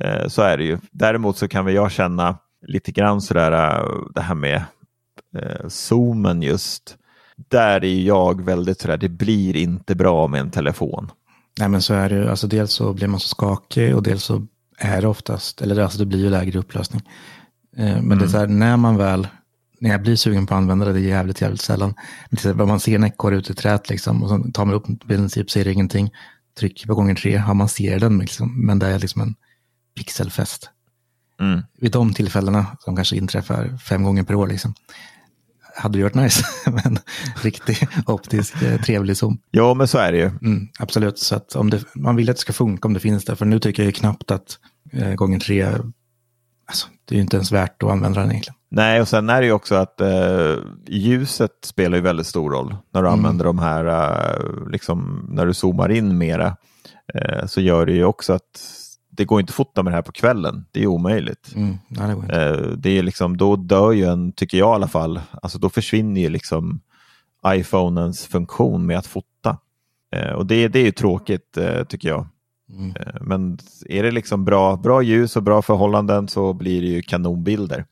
[0.02, 0.78] Eh, så är det ju.
[0.92, 2.38] Däremot så kan väl jag känna
[2.68, 4.64] lite grann sådär eh, det här med
[5.38, 6.98] eh, zoomen just.
[7.50, 11.12] Där är jag väldigt sådär, det blir inte bra med en telefon.
[11.60, 14.24] Nej men så är det ju, alltså dels så blir man så skakig och dels
[14.24, 17.02] så är det oftast, eller alltså det blir ju lägre upplösning.
[17.78, 18.20] Eh, men mm.
[18.20, 19.28] det är så här, när man väl,
[19.80, 21.94] när jag blir sugen på att använda det, det är jävligt, jävligt sällan.
[22.44, 25.30] Men man ser en ekorre ute i träet liksom och så tar man upp bilden,
[25.30, 26.12] typ, ser ingenting,
[26.60, 29.36] trycker på gånger tre, ja man ser den liksom, men det är liksom en
[29.98, 30.70] pixelfest.
[31.42, 31.62] Mm.
[31.78, 34.74] Vid de tillfällena, som kanske inträffar fem gånger per år, liksom,
[35.76, 36.46] hade det varit nice.
[36.72, 36.98] men
[37.44, 39.38] riktig optisk eh, trevlig zoom.
[39.52, 40.26] Ja, men så är det ju.
[40.26, 43.26] Mm, absolut, så att om det, man vill att det ska funka om det finns
[43.26, 43.36] där.
[43.36, 44.60] För nu tycker jag ju knappt att
[44.92, 45.74] eh, gånger tre,
[46.66, 48.56] alltså, det är ju inte ens värt att använda den egentligen.
[48.70, 50.56] Nej, och sen är det ju också att eh,
[50.88, 53.20] ljuset spelar ju väldigt stor roll när du mm.
[53.20, 56.58] använder de här, eh, liksom när du zoomar in mera.
[57.14, 58.60] Eh, så gör det ju också att
[59.10, 60.66] det går inte att fota med det här på kvällen.
[60.72, 61.52] Det är omöjligt.
[61.56, 62.34] Mm, nej, det, går.
[62.34, 65.70] Eh, det är liksom, då dör ju en, tycker jag i alla fall, alltså då
[65.70, 66.80] försvinner ju liksom
[67.48, 69.58] iPhonens funktion med att fota.
[70.16, 72.28] Eh, och det, det är ju tråkigt eh, tycker jag.
[72.70, 72.96] Mm.
[72.96, 73.58] Eh, men
[73.90, 77.86] är det liksom bra, bra ljus och bra förhållanden så blir det ju kanonbilder.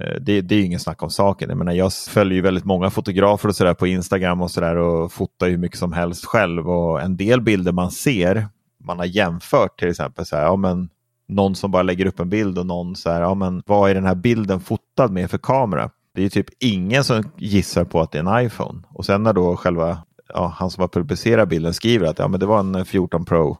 [0.00, 1.48] Eh, det, det är ju ingen snack om saken.
[1.48, 5.12] Jag, menar, jag följer ju väldigt många fotografer och sådär på Instagram och sådär och
[5.12, 6.70] fotar hur mycket som helst själv.
[6.70, 8.48] Och en del bilder man ser
[8.84, 10.88] man har jämfört till exempel så här, ja, men
[11.28, 13.94] någon som bara lägger upp en bild och någon så här, ja, men vad är
[13.94, 15.90] den här bilden fotad med för kamera?
[16.14, 18.82] Det är typ ingen som gissar på att det är en iPhone.
[18.88, 19.98] Och sen när då själva,
[20.28, 23.58] ja, han som har publicerat bilden skriver att ja, men det var en 14 Pro,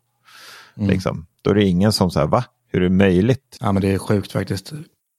[0.76, 0.90] mm.
[0.90, 2.44] liksom, då är det ingen som säger va?
[2.68, 3.58] Hur är det möjligt?
[3.60, 4.72] Ja, men det är sjukt faktiskt.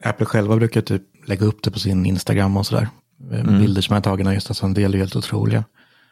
[0.04, 2.90] Apple själva brukar typ lägga upp det på sin Instagram och sådär.
[3.32, 3.60] Mm.
[3.60, 5.64] Bilder som är tagna just, alltså en del är helt otroliga.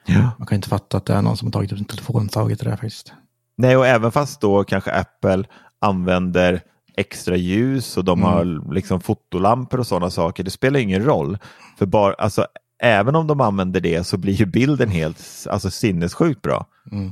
[0.05, 0.31] Ja.
[0.37, 2.31] Man kan inte fatta att det är någon som har tagit upp sin telefon och
[2.31, 3.13] tagit det där faktiskt.
[3.55, 5.43] Nej, och även fast då kanske Apple
[5.79, 6.61] använder
[6.95, 8.31] extra ljus och de mm.
[8.31, 10.43] har liksom fotolampor och sådana saker.
[10.43, 11.37] Det spelar ingen roll.
[11.77, 12.47] För bara, alltså,
[12.79, 16.65] även om de använder det så blir ju bilden helt alltså, sinnessjukt bra.
[16.91, 17.11] Mm.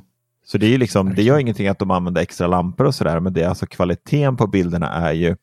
[0.51, 3.33] Så det, är liksom, det gör ingenting att de använder extra lampor och sådär, men
[3.33, 5.35] det är alltså kvaliteten på bilderna är ju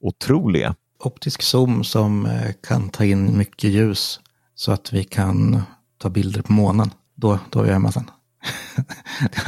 [0.00, 0.74] otroliga.
[0.98, 4.20] Optisk zoom som eh, kan ta in mycket ljus
[4.54, 5.62] så att vi kan
[5.98, 6.90] ta bilder på månen.
[7.14, 8.10] Då, då är vi hemma sen.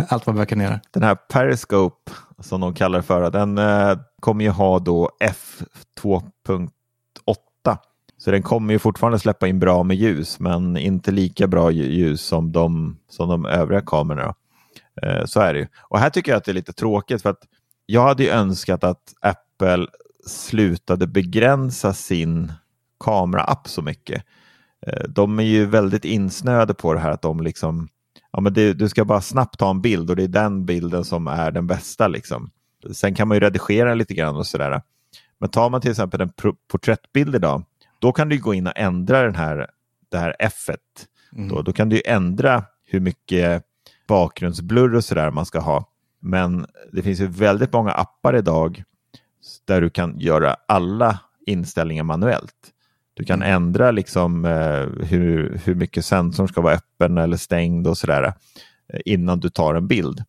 [0.09, 0.81] Allt vad man kan göra.
[0.90, 5.11] Den här Periscope som de kallar det för, den eh, kommer ju ha då
[6.01, 6.68] F2.8.
[8.18, 12.23] Så den kommer ju fortfarande släppa in bra med ljus, men inte lika bra ljus
[12.23, 14.35] som de, som de övriga kamerorna.
[15.02, 15.66] Eh, så är det ju.
[15.81, 17.42] Och här tycker jag att det är lite tråkigt för att
[17.87, 19.87] jag hade ju önskat att Apple
[20.26, 22.52] slutade begränsa sin
[23.05, 24.24] kameraapp så mycket.
[24.87, 27.88] Eh, de är ju väldigt insnöade på det här att de liksom
[28.33, 31.05] ja, men det, du ska bara snabbt ta en bild och det är den bilden
[31.05, 32.09] som är den bästa.
[32.09, 32.50] Liksom.
[32.92, 34.83] Sen kan man ju redigera lite grann och sådär.
[35.38, 36.33] Men tar man till exempel en
[36.72, 37.64] porträttbild idag,
[37.98, 39.70] då kan du gå in och ändra den här,
[40.11, 40.70] det här F.
[41.37, 41.48] Mm.
[41.48, 43.64] Då, då kan du ändra hur mycket
[44.12, 45.88] bakgrundsblurr och sådär man ska ha.
[46.20, 48.83] Men det finns ju väldigt många appar idag
[49.64, 52.55] där du kan göra alla inställningar manuellt.
[53.14, 53.55] Du kan mm.
[53.55, 58.35] ändra liksom, eh, hur, hur mycket sensorn ska vara öppen eller stängd och sådär
[58.92, 60.25] eh, innan du tar en bild.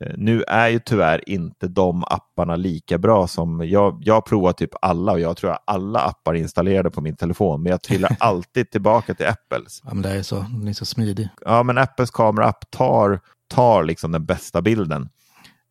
[0.00, 4.02] Eh, nu är ju tyvärr inte de apparna lika bra som jag.
[4.04, 7.62] Jag har provat typ alla och jag tror att alla appar installerade på min telefon,
[7.62, 9.82] men jag trillar alltid tillbaka till Apples.
[9.84, 11.28] Ja, men det är så, den är så smidig.
[11.44, 15.08] Ja, men Apples kameraapp tar, tar liksom den bästa bilden.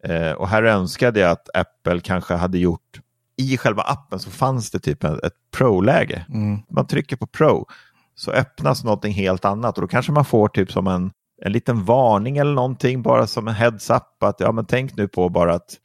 [0.04, 3.00] Eh, och här önskade jag att Apple kanske hade gjort
[3.38, 6.26] i själva appen så fanns det typ ett pro-läge.
[6.30, 6.60] Mm.
[6.70, 7.68] Man trycker på pro
[8.16, 11.12] så öppnas någonting helt annat och då kanske man får typ som en,
[11.46, 15.30] en liten varning eller någonting bara som en heads-up att ja men tänk nu på
[15.30, 15.78] bara att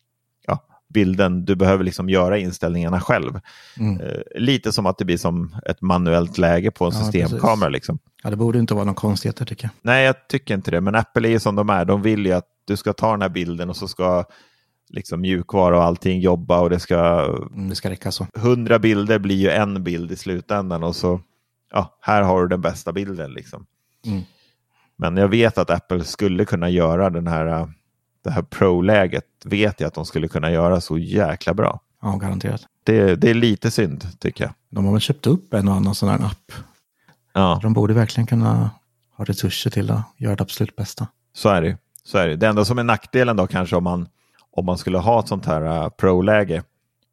[0.47, 3.41] ja, bilden, du behöver liksom göra inställningarna själv.
[3.79, 4.01] Mm.
[4.01, 7.69] Eh, lite som att det blir som ett manuellt läge på en ja, systemkamera.
[7.69, 7.99] Liksom.
[8.23, 9.71] Ja, det borde inte vara någon konstigheter tycker jag.
[9.83, 11.85] Nej, jag tycker inte det, men Apple är ju som de är.
[11.85, 14.25] De vill ju att du ska ta den här bilden och så ska
[14.91, 17.25] liksom mjukvara och allting jobba och det ska...
[17.53, 18.27] Mm, det ska räcka så.
[18.35, 21.21] Hundra bilder blir ju en bild i slutändan och så,
[21.73, 23.67] ja, här har du den bästa bilden liksom.
[24.07, 24.23] Mm.
[25.01, 27.73] Men jag vet att Apple skulle kunna göra den här,
[28.25, 31.81] det här pro-läget, vet jag att de skulle kunna göra så jäkla bra.
[32.03, 32.67] Ja, garanterat.
[32.85, 34.53] Det, det är lite synd, tycker jag.
[34.71, 36.53] De har väl köpt upp en och annan sån här app.
[37.33, 37.61] Ja.
[37.63, 38.71] De borde verkligen kunna
[39.17, 41.07] ha resurser till att göra det absolut bästa.
[41.33, 41.77] Så är det.
[42.05, 42.37] Så är det.
[42.37, 44.09] det enda som är nackdelen då kanske om man
[44.51, 46.63] om man skulle ha ett sånt här uh, pro-läge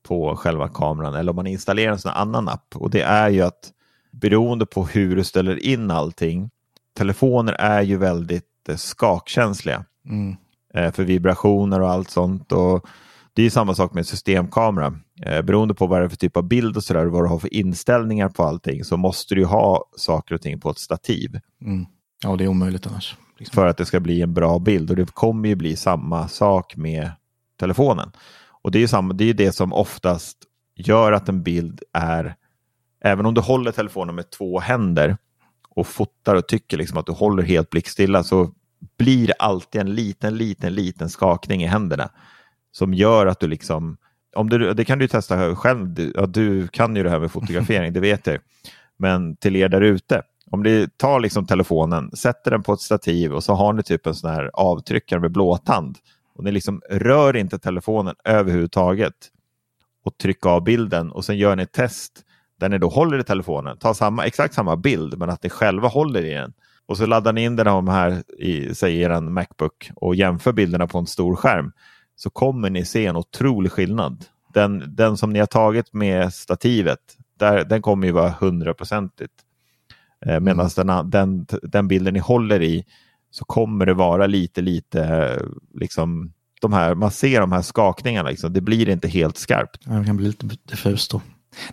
[0.07, 2.75] på själva kameran eller om man installerar en sån här annan app.
[2.75, 3.71] Och det är ju att
[4.11, 6.49] beroende på hur du ställer in allting
[6.95, 10.35] telefoner är ju väldigt eh, skakkänsliga Mm.
[10.73, 12.51] eh, för vibrationer och allt sånt.
[12.51, 12.85] Och
[13.33, 14.99] det är ju samma sak med systemkamera.
[15.21, 17.39] Eh, beroende på vad det är för typ av bild och sådär, vad du har
[17.39, 21.85] för inställningar på allting, så måste du ha saker och ting på ett stativ Mm.
[22.23, 23.15] Ja, det är omöjligt annars.
[23.37, 23.55] Liksom.
[23.55, 24.89] för att det ska bli en bra bild.
[24.89, 27.11] Och det kommer ju bli samma sak med
[27.59, 28.11] telefonen.
[28.61, 30.37] Och det är ju samma, det, är det som oftast
[30.75, 32.35] gör att en bild är,
[33.03, 35.17] även om du håller telefonen med två händer
[35.75, 38.51] och fotar och tycker liksom att du håller helt blickstilla så
[38.97, 42.09] blir det alltid en liten, liten, liten skakning i händerna
[42.71, 43.97] som gör att du liksom,
[44.35, 47.19] om du, det kan du ju testa själv, du, ja, du kan ju det här
[47.19, 48.37] med fotografering, det vet jag.
[48.97, 50.21] Men till er där ute,
[50.51, 54.07] om ni tar liksom telefonen, sätter den på ett stativ och så har ni typ
[54.07, 55.97] en sån här avtryckare med blåtand
[56.35, 59.13] och ni liksom rör inte telefonen överhuvudtaget
[60.05, 62.25] och trycker av bilden och sen gör ni ett test
[62.65, 65.87] där ni då håller i telefonen, tar samma, exakt samma bild men att ni själva
[65.87, 66.53] håller i den.
[66.85, 70.53] Och så laddar ni in den om här i, säg er en Macbook och jämför
[70.53, 71.71] bilderna på en stor skärm
[72.15, 74.25] så kommer ni se en otrolig skillnad.
[74.53, 76.99] Den, den som ni har tagit med stativet,
[77.39, 79.33] där, den kommer ju vara hundraprocentigt.
[80.25, 82.85] Eh, Medan den, den, den bilden ni håller i
[83.31, 85.39] så kommer det vara lite, lite
[85.73, 88.53] liksom de här, man ser de här skakningarna, liksom.
[88.53, 89.81] det blir inte helt skarpt.
[89.85, 91.21] Ja, det kan bli lite diffust då.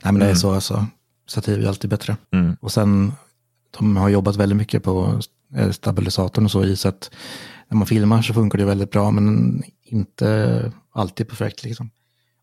[0.03, 0.37] Nej, men det är Mm.
[0.37, 0.87] så alltså.
[1.27, 2.17] Stativ är alltid bättre.
[2.33, 2.57] Mm.
[2.61, 3.13] Och sen,
[3.79, 5.21] de har jobbat väldigt mycket på
[5.57, 7.11] eh, stabilisatorn och så i så att
[7.69, 11.91] när man filmar så funkar det väldigt bra, men inte alltid perfekt liksom.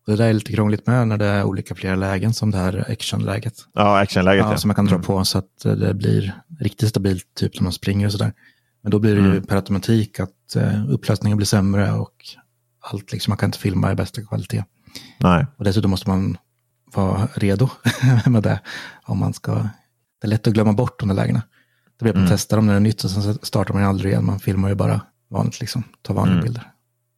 [0.06, 2.58] Och det där är lite krångligt med när det är olika flera lägen som det
[2.58, 3.54] här actionläget.
[3.72, 4.44] Ja, actionläget.
[4.44, 4.58] Ja, ja.
[4.58, 5.04] som man kan dra Mm.
[5.04, 8.32] på så att eh, det blir riktigt stabilt, typ när man springer och sådär.
[8.82, 9.42] Men då blir det ju Mm.
[9.42, 12.14] per automatik att eh, upplösningen blir sämre och
[12.80, 14.64] allt liksom, man kan inte filma i bästa kvalitet.
[15.18, 15.46] Nej.
[15.56, 16.36] Och dessutom måste man
[16.94, 17.68] vara redo
[18.26, 18.60] med det.
[19.02, 21.42] Om man ska, det är lätt att glömma bort de där lägena.
[21.98, 22.36] Det blir att man Mm.
[22.36, 24.26] testar dem när det är nytt och sen startar man aldrig igen.
[24.26, 26.44] Man filmar ju bara vanligt liksom, tar vanliga Mm.
[26.44, 26.62] bilder.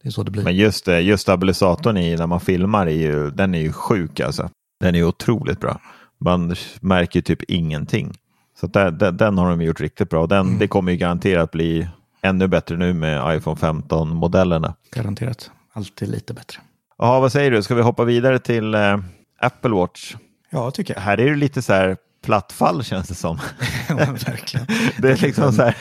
[0.03, 0.45] Det är så det blir.
[0.45, 4.51] Men just, just stabilisatorn i när man filmar, är ju, den är ju sjuk alltså.
[4.81, 5.81] Den är ju otroligt bra.
[6.20, 8.18] Man märker ju typ ingenting.
[8.61, 10.27] Så där, den, den har de gjort riktigt bra.
[10.27, 10.59] Den, Mm.
[10.59, 11.89] Det kommer ju garanterat bli
[12.23, 14.75] ännu bättre nu med iPhone 15-modellerna.
[14.93, 15.51] Garanterat.
[15.73, 16.61] Alltid lite bättre.
[16.99, 17.62] Jaha, vad säger du?
[17.62, 18.99] Ska vi hoppa vidare till eh,
[19.43, 20.14] Apple Watch?
[20.51, 21.01] Ja, tycker jag.
[21.01, 23.38] Här är det lite så här platt fall känns det som.
[23.88, 24.66] Ja, verkligen.
[24.99, 25.76] Det är liksom så här.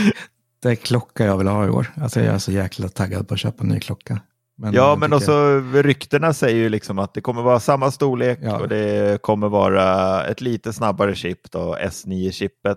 [0.62, 1.86] Det är klocka jag vill ha i år.
[2.02, 4.20] Alltså jag är så jäkla taggad på att köpa en ny klocka.
[4.58, 8.38] Men Ja, jag men också ryktena säger ju liksom att det kommer vara samma storlek
[8.42, 8.58] Ja.
[8.58, 12.76] och det kommer vara ett lite snabbare chip, då, S9-chippet.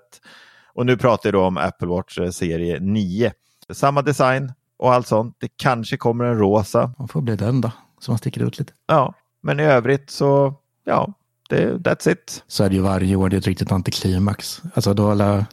[0.74, 3.32] Och nu pratar jag om Apple Watch eh, serie 9.
[3.74, 5.36] Samma design och allt sånt.
[5.40, 6.94] Det kanske kommer en rosa.
[7.00, 8.74] Man får bli den då, så man sticker ut lite.
[8.88, 10.54] Ja, men i övrigt så,
[10.86, 11.14] ja,
[11.50, 12.44] det, that's it.
[12.48, 14.62] Så är det ju varje år, det är ett riktigt antiklimax.
[14.74, 15.46] Alltså då alla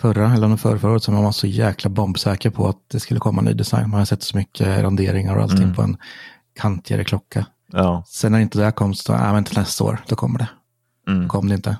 [0.00, 3.20] förra eller förra, förra året så man var så jäkla bombsäker på att det skulle
[3.20, 3.90] komma en ny design.
[3.90, 5.74] Man har sett så mycket renderingar och allting Mm.
[5.74, 5.96] på en
[6.60, 7.46] kantigare klocka.
[7.72, 10.48] Ja, Sen när inte det kom så, nej men till nästa år, då kommer det.
[11.12, 11.28] mm.
[11.28, 11.76] Kom det inte.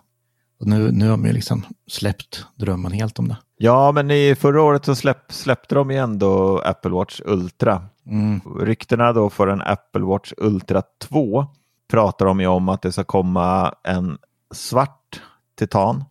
[0.60, 3.36] Och nu, nu har man ju liksom släppt drömmen helt om det.
[3.56, 7.82] ja men i förra året så släpp, släppte de ju ändå Apple Watch Ultra.
[8.06, 8.40] Mm.
[8.60, 11.46] Ryktena då för en Apple Watch Ultra 2
[11.90, 14.18] pratar de ju om att det ska komma en
[14.54, 15.22] svart
[15.58, 16.04] titan.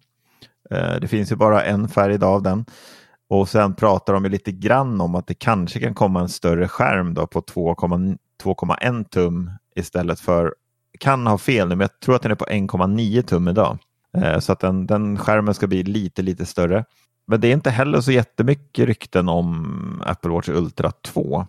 [0.72, 2.66] Eh, det finns ju bara en färg idag av den.
[3.30, 6.68] Och sen pratar de ju lite grann om att det kanske kan komma en större
[6.68, 10.56] skärm då på 2,1 tum istället för,
[11.00, 13.78] kan ha fel nu, men jag tror att den är på 1,9 tum idag.
[14.18, 16.86] Eh, så att den, den skärmen ska bli lite, lite större.
[17.28, 21.48] Men det är inte heller så jättemycket rykten om Apple Watch Ultra 2.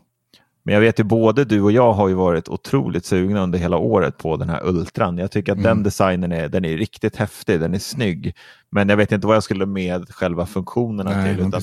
[0.64, 3.76] Men jag vet ju både du och jag har ju varit otroligt sugna under hela
[3.76, 5.18] året på den här Ultran.
[5.18, 5.68] Jag tycker att Mm.
[5.68, 8.34] den designen är, den är riktigt häftig, den är snygg.
[8.70, 11.46] Men jag vet inte vad jag skulle med själva funktionerna Nej, till.
[11.46, 11.62] Utan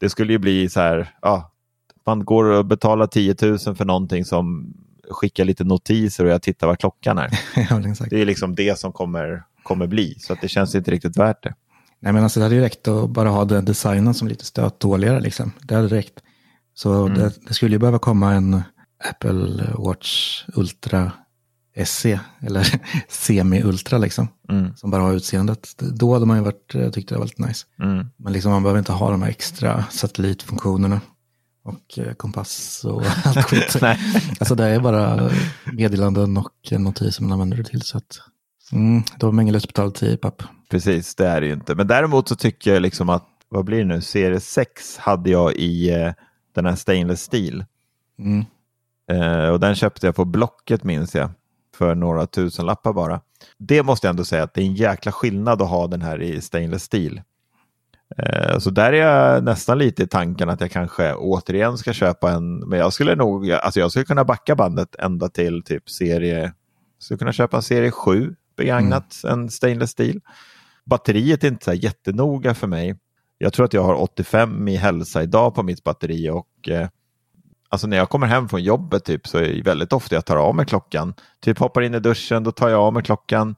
[0.00, 1.52] det skulle ju bli så här, ja,
[2.06, 4.74] man går och betalar 10 000 för någonting som
[5.10, 7.30] skickar lite notiser och jag tittar vad klockan är.
[7.70, 7.82] ja.
[8.10, 11.42] Det är liksom det som kommer, kommer bli, så att det känns inte riktigt värt
[11.42, 11.54] det.
[12.00, 15.20] Nej men alltså det hade ju räckt att bara ha den designen som lite stötdåligare
[15.20, 15.52] liksom.
[15.62, 16.20] Det hade räckt.
[16.74, 17.18] Så Mm.
[17.18, 18.62] det, det skulle ju behöva komma en
[19.10, 21.12] Apple Watch Ultra
[21.84, 24.28] SE eller Semi-Ultra liksom.
[24.48, 24.76] Mm.
[24.76, 25.68] Som bara har utseendet.
[25.78, 27.66] Då hade man ju varit, jag tyckte det var lite nice.
[27.82, 28.06] Mm.
[28.16, 31.00] Men liksom man behöver inte ha de här extra satellitfunktionerna.
[31.64, 33.76] Och eh, kompass och allt skit.
[33.82, 33.98] Nej.
[34.40, 35.30] Alltså det är bara
[35.72, 37.82] meddelanden och notiser man använder det till.
[37.82, 38.20] Så att,
[38.72, 40.42] mm, då lust att betala 10 papp.
[40.70, 41.74] Precis, det är det ju inte.
[41.74, 45.52] Men däremot så tycker jag liksom att, vad blir det nu, serie 6 hade jag
[45.56, 46.12] i eh,
[46.54, 47.64] den här stainless steel.
[48.18, 48.44] Mm.
[49.10, 51.30] Eh, och den köpte jag på Blocket minns jag.
[51.76, 53.20] För några tusen lappar bara.
[53.58, 56.22] Det måste jag ändå säga att det är en jäkla skillnad att ha den här
[56.22, 57.22] i stainless steel.
[58.16, 62.32] Eh, så där är jag nästan lite i tanken att jag kanske återigen ska köpa
[62.32, 66.52] en, men jag skulle nog, alltså jag skulle kunna backa bandet ända till typ serie,
[66.98, 69.40] skulle kunna köpa en serie 7 begagnat, mm.
[69.40, 70.20] en stainless steel.
[70.84, 72.96] Batteriet är inte så jättenoga för mig.
[73.42, 76.88] Jag tror att jag har 85 i hälsa idag på mitt batteri och eh,
[77.68, 80.36] alltså när jag kommer hem från jobbet typ så är det väldigt ofta jag tar
[80.36, 81.14] av mig klockan.
[81.40, 83.54] Typ hoppar in i duschen, då tar jag av mig klockan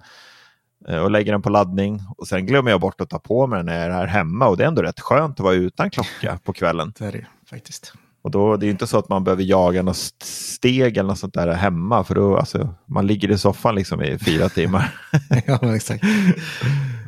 [0.89, 3.57] eh, och lägger den på laddning och sen glömmer jag bort att ta på mig
[3.57, 5.91] den när jag är här hemma och det är ändå rätt skönt att vara utan
[5.91, 6.93] klocka på kvällen.
[6.99, 7.93] Det är det faktiskt.
[8.22, 11.35] Och då, det är inte så att man behöver jaga något steg eller något sånt
[11.35, 14.95] där hemma för då, alltså, man ligger i soffan liksom i fyra timmar.
[15.47, 16.05] ja, exakt.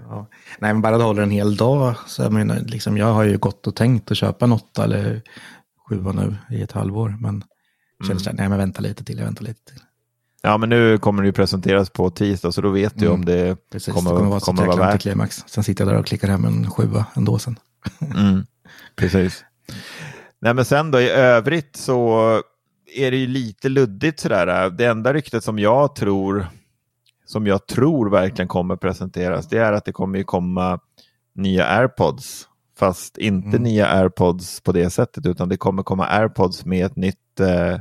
[0.08, 0.28] Ja.
[0.58, 1.94] Nej, men bara det håller en hel dag.
[2.06, 5.22] Så jag, menar, liksom, jag har ju gått och tänkt att köpa en åtta eller
[5.88, 7.16] sjua nu i ett halvår.
[7.20, 7.42] Men mm.
[8.08, 9.80] känns det, nej men vänta lite till, jag väntar lite till.
[10.42, 13.14] Ja, men nu kommer det ju presenteras på tisdag, så då vet du mm.
[13.14, 15.00] om det Precis, kommer, det kommer vara, kommer vara värt.
[15.00, 15.44] Klimax.
[15.46, 17.58] Sen sitter jag där och klickar hem en sjua ändå sen.
[18.16, 18.46] mm.
[18.96, 19.44] Precis.
[20.40, 22.18] Nej, men sen då i övrigt så
[22.96, 24.70] är det ju lite luddigt sådär.
[24.70, 26.46] Det enda ryktet som jag tror
[27.34, 30.78] som jag tror verkligen kommer presenteras, det är att det kommer ju komma
[31.34, 32.48] nya airpods.
[32.78, 33.62] Fast inte mm.
[33.62, 37.78] nya airpods på det sättet, utan det kommer komma airpods med ett nytt eh,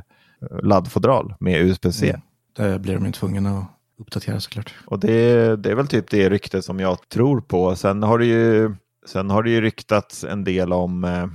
[0.62, 2.08] laddfodral med USB-C.
[2.08, 2.72] Mm.
[2.72, 3.66] Det blir de ju tvungna att
[3.98, 4.74] uppdatera såklart.
[4.86, 7.76] Och det, det är väl typ det ryktet som jag tror på.
[7.76, 8.74] Sen har det ju,
[9.06, 11.26] sen har det ju ryktats en del om eh,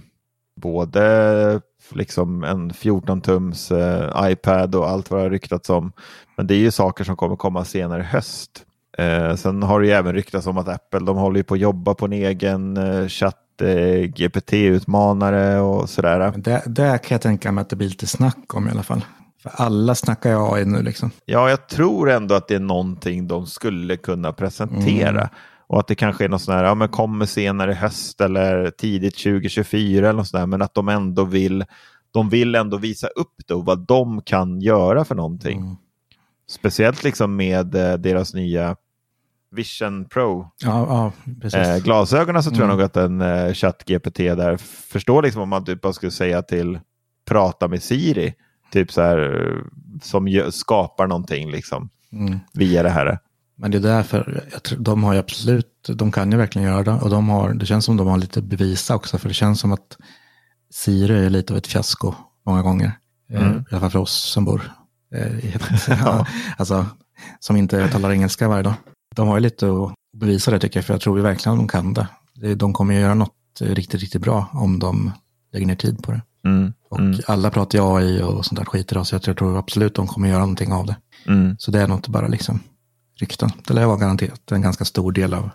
[0.61, 1.61] både
[1.91, 5.91] liksom en 14-tums eh, iPad och allt vad det har ryktats om.
[6.37, 8.65] Men det är ju saker som kommer komma senare i höst.
[8.97, 11.93] Eh, sen har det ju även ryktats om att Apple de håller på att jobba
[11.93, 16.33] på en egen eh, chatt eh, GPT-utmanare och sådär.
[16.37, 19.05] Det, det kan jag tänka mig att det blir lite snack om i alla fall.
[19.43, 21.11] För alla snackar ju AI nu liksom.
[21.25, 25.09] Ja, jag tror ändå att det är någonting de skulle kunna presentera.
[25.09, 25.29] Mm.
[25.69, 28.69] Och att det kanske är något sånt här, ja men kommer senare i höst eller
[28.69, 31.65] tidigt 2024 eller något sånt där, men att de ändå vill,
[32.11, 35.59] de vill ändå visa upp det och vad de kan göra för någonting.
[35.59, 35.75] Mm.
[36.47, 38.75] Speciellt liksom med eh, deras nya
[39.51, 40.47] Vision Pro.
[40.63, 41.11] Ja,
[41.43, 42.69] ja, eh, glasögonen så tror mm.
[42.69, 44.57] jag nog att en eh, ChatGPT där
[44.91, 46.79] förstår liksom om man typ bara skulle säga till
[47.25, 48.33] prata med Siri,
[48.71, 49.63] typ så här
[50.01, 52.39] som skapar någonting liksom mm.
[52.53, 53.19] via det här.
[53.61, 56.91] Men det är därför, tror, de har ju absolut, de kan ju verkligen göra det.
[56.91, 59.71] Och de har, det känns som de har lite bevisa också, för det känns som
[59.71, 59.97] att
[60.71, 62.13] Siri är lite av ett fiasko
[62.45, 62.91] många gånger.
[63.29, 63.59] Eh, mm.
[63.59, 64.71] I alla fall för oss som bor
[65.15, 65.55] eh,
[65.87, 66.85] ja, alltså,
[67.39, 68.73] som inte talar engelska varje dag.
[69.15, 71.59] De har ju lite att bevisa det tycker jag, för jag tror ju verkligen att
[71.59, 72.55] de kan det.
[72.55, 75.11] De kommer ju göra något riktigt, riktigt bra om de
[75.53, 76.21] lägger ner tid på det.
[76.45, 76.73] Mm.
[76.89, 77.19] Och mm.
[77.27, 80.29] alla pratar ju AI och sånt där skit idag, så jag tror absolut de kommer
[80.29, 80.95] göra någonting av det.
[81.27, 81.55] Mm.
[81.59, 82.59] Så det är nog inte bara liksom
[83.19, 83.49] rykten.
[83.67, 85.49] Det lär vara garanterat en ganska stor del av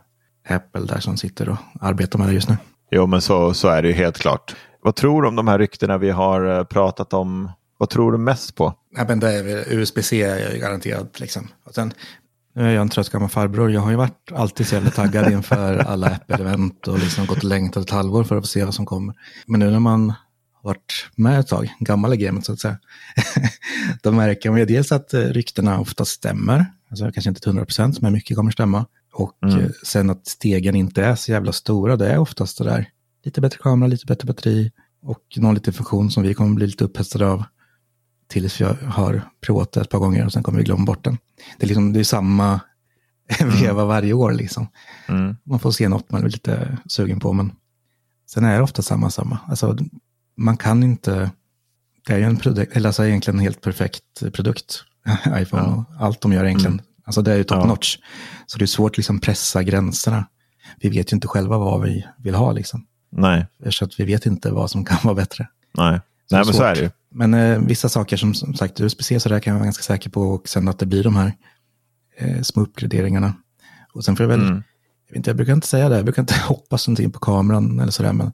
[0.48, 2.56] Apple där som sitter och arbetar med det just nu.
[2.90, 4.56] Jo, men så, så är det ju helt klart.
[4.82, 7.50] Vad tror du om de här ryktena vi har eh, pratat om?
[7.78, 8.74] Vad tror du mest på?
[8.96, 11.20] Ja, men det är USB-C är ju garanterat.
[11.20, 11.48] Liksom.
[11.64, 11.92] Och sen,
[12.54, 13.70] nu är jag en trött gammal farbror.
[13.70, 17.44] Jag har ju varit alltid så jävla taggad inför alla Apple-event och liksom gått och
[17.44, 19.14] längtat ett halvår för att få se vad som kommer.
[19.46, 20.12] Men nu när man
[20.62, 22.78] varit med ett tag, gammal i gamet så att säga,
[24.02, 26.66] då märker man ju dels att eh, ryktena ofta stämmer.
[26.95, 28.86] Alltså kanske inte till 100 procent, men mycket kommer stämma.
[29.12, 29.61] Och mm.
[29.61, 32.88] Eh, sen att stegen inte är så jävla stora, det är oftast det där.
[33.24, 34.72] Lite bättre kamera, lite bättre batteri
[35.03, 37.45] och någon liten funktion som vi kommer bli lite upphetsade av
[38.28, 41.18] tills vi har provat det ett par gånger och sen kommer vi glömma bort den.
[41.59, 42.61] Det är, liksom, det är samma
[43.40, 43.61] mm.
[43.61, 44.68] veva varje år liksom.
[45.09, 45.36] Mm.
[45.45, 47.53] Man får se något man är lite sugen på, men
[48.30, 49.38] sen är det ofta samma, samma.
[49.49, 49.76] Alltså,
[50.36, 51.30] man kan inte,
[52.07, 54.84] det är ju en produkt, eller alltså egentligen en helt perfekt produkt,
[55.26, 55.84] iPhone ja.
[55.98, 56.72] och allt de gör egentligen.
[56.72, 56.84] Mm.
[57.05, 57.66] Alltså det är ju top ja.
[57.66, 57.98] notch.
[58.46, 60.26] Så det är svårt att liksom pressa gränserna.
[60.80, 62.86] Vi vet ju inte själva vad vi vill ha liksom.
[63.12, 63.46] Nej.
[63.70, 65.48] Så att vi vet inte vad som kan vara bättre.
[65.78, 66.00] Nej,
[66.30, 66.90] så Nej men så är det ju.
[67.11, 70.11] Men eh, vissa saker som, som sagt, USB-C så där kan jag vara ganska säker
[70.11, 71.32] på och sen att det blir de här
[72.18, 73.34] eh, små uppgraderingarna.
[73.92, 74.55] Och sen får jag väl, mm.
[75.07, 77.80] jag, vet inte, jag brukar inte säga det, jag brukar inte hoppas någonting på kameran
[77.80, 78.32] eller sådär, men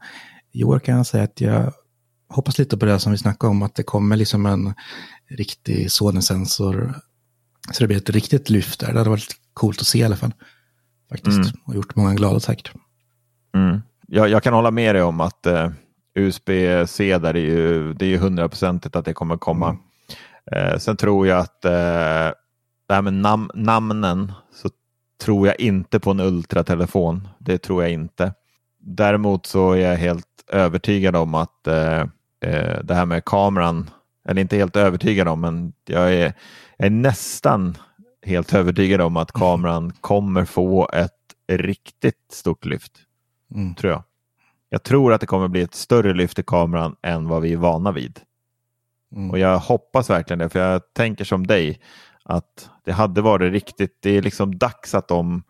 [0.52, 1.72] i år kan jag säga att jag
[2.28, 4.74] hoppas lite på det som vi snackade om, att det kommer liksom en
[5.30, 6.94] riktig Sony-sensor.
[7.72, 8.92] Så det blir ett riktigt lyft där.
[8.92, 10.34] Det hade varit coolt att se i alla fall.
[11.10, 11.38] Faktiskt.
[11.38, 11.50] Mm.
[11.66, 12.72] Och gjort många glada säkert.
[13.54, 13.82] Mm.
[14.06, 15.70] Jag, jag, kan hålla med dig om att uh,
[16.14, 19.68] USB-C där är ju, det är ju hundraprocentigt att det kommer komma.
[20.52, 20.72] Mm.
[20.72, 21.70] Uh, sen tror jag att uh,
[22.88, 24.70] det här med nam namnen så
[25.22, 27.28] tror jag inte på en ultratelefon.
[27.38, 28.34] Det tror jag inte.
[28.80, 32.04] Däremot så är jag helt övertygad om att eh,
[32.84, 33.90] det här med kameran,
[34.30, 36.34] eller inte helt övertygad om, men jag är,
[36.76, 37.76] jag är nästan
[38.26, 41.12] helt övertygad om att kameran kommer få ett
[41.48, 42.92] riktigt stort lyft.
[43.54, 43.74] Mm.
[43.74, 44.02] Tror jag.
[44.68, 47.56] Jag tror att det kommer bli ett större lyft i kameran än vad vi är
[47.56, 48.20] vana vid.
[49.16, 49.30] Mm.
[49.30, 51.80] Och jag hoppas verkligen det, för jag tänker som dig
[52.24, 55.42] att det hade varit riktigt, det är liksom dags att de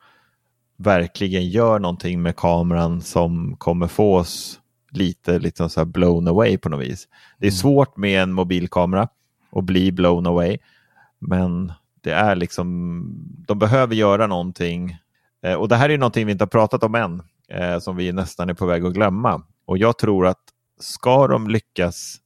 [0.77, 4.60] verkligen gör någonting med kameran som kommer få oss
[4.91, 7.09] lite liksom så blown away på något vis.
[7.39, 9.09] Det är svårt med en mobilkamera
[9.53, 10.59] att bli blown away,
[11.19, 13.03] men det är liksom,
[13.47, 14.99] de behöver göra någonting.
[15.43, 18.13] Eh, och det här är någonting vi inte har pratat om än, eh, som vi
[18.13, 19.43] nästan är på väg att glömma.
[19.67, 20.41] Och jag tror att
[20.81, 22.17] ska de lyckas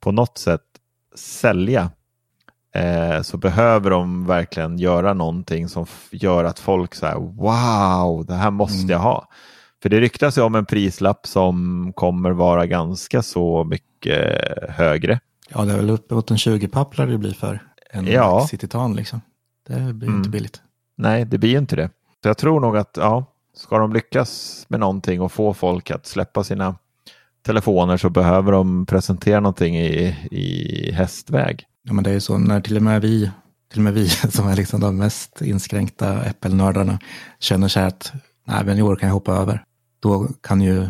[0.00, 0.62] på något sätt
[1.14, 1.90] sälja
[2.74, 8.50] eh, så behöver de verkligen göra någonting som gör att folk säger wow, det här
[8.50, 9.28] måste jag ha.
[9.82, 15.20] För det ryktas ju om en prislapp som kommer vara ganska så mycket högre.
[15.50, 18.46] Ja, det är väl uppemot en 20 papplar det blir för en Ja.
[18.50, 19.20] Citytan liksom.
[19.68, 20.18] Det blir Mm.
[20.18, 20.62] inte billigt.
[20.96, 21.90] Nej, det blir ju inte det.
[22.22, 23.24] Så jag tror nog att ja,
[23.56, 26.74] ska de lyckas med någonting och få folk att släppa sina
[27.46, 31.64] telefoner så behöver de presentera någonting i, i hästväg.
[31.82, 33.30] Ja, men det är ju så när till och med vi,
[33.70, 36.98] till och med vi som är liksom de mest inskränkta Apple-nördarna
[37.38, 38.12] känner sig att
[38.44, 39.64] nej, men i år kan jag hoppa över.
[40.00, 40.88] Då kan ju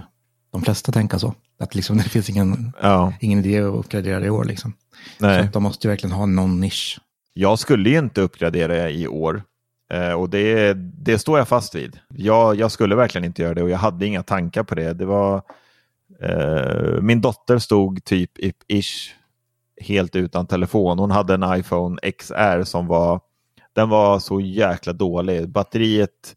[0.53, 1.35] de flesta tänka så.
[1.61, 4.45] Att liksom, det finns ingen, Ja, ingen idé att uppgradera i år.
[4.45, 4.73] Liksom.
[5.19, 5.41] Så nej.
[5.41, 7.01] att de måste ju verkligen ha någon nisch.
[7.35, 9.43] Jag skulle ju inte uppgradera i år.
[9.93, 11.99] Eh, och det, det står jag fast vid.
[12.09, 14.93] Jag, jag skulle verkligen inte göra det och jag hade inga tankar på det.
[14.93, 15.43] Det var
[16.23, 19.15] eh, Min dotter stod typ i- ish
[19.81, 20.99] helt utan telefon.
[20.99, 23.21] Hon hade en iPhone XR som var
[23.73, 25.49] den var så jäkla dålig.
[25.49, 26.37] Batteriet,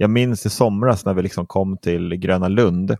[0.00, 2.96] jag minns i somras när vi liksom kom till Gröna Lund.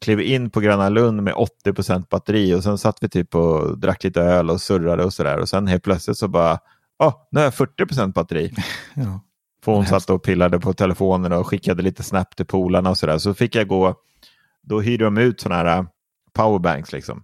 [0.00, 1.34] Klev in på Gröna Lund med
[1.66, 5.38] 80% batteri och sen satt vi typ och drack lite öl och surrade och sådär.
[5.38, 6.58] Och sen helt plötsligt så bara,
[6.98, 8.54] ja, oh, nu har jag 40% batteri.
[8.94, 9.20] Ja.
[9.64, 13.18] För hon satt och pillade på telefonen och skickade lite snap till polarna och sådär.
[13.18, 13.94] Så fick jag gå,
[14.62, 15.86] då hyrde de ut sådana här
[16.32, 17.22] powerbanks liksom.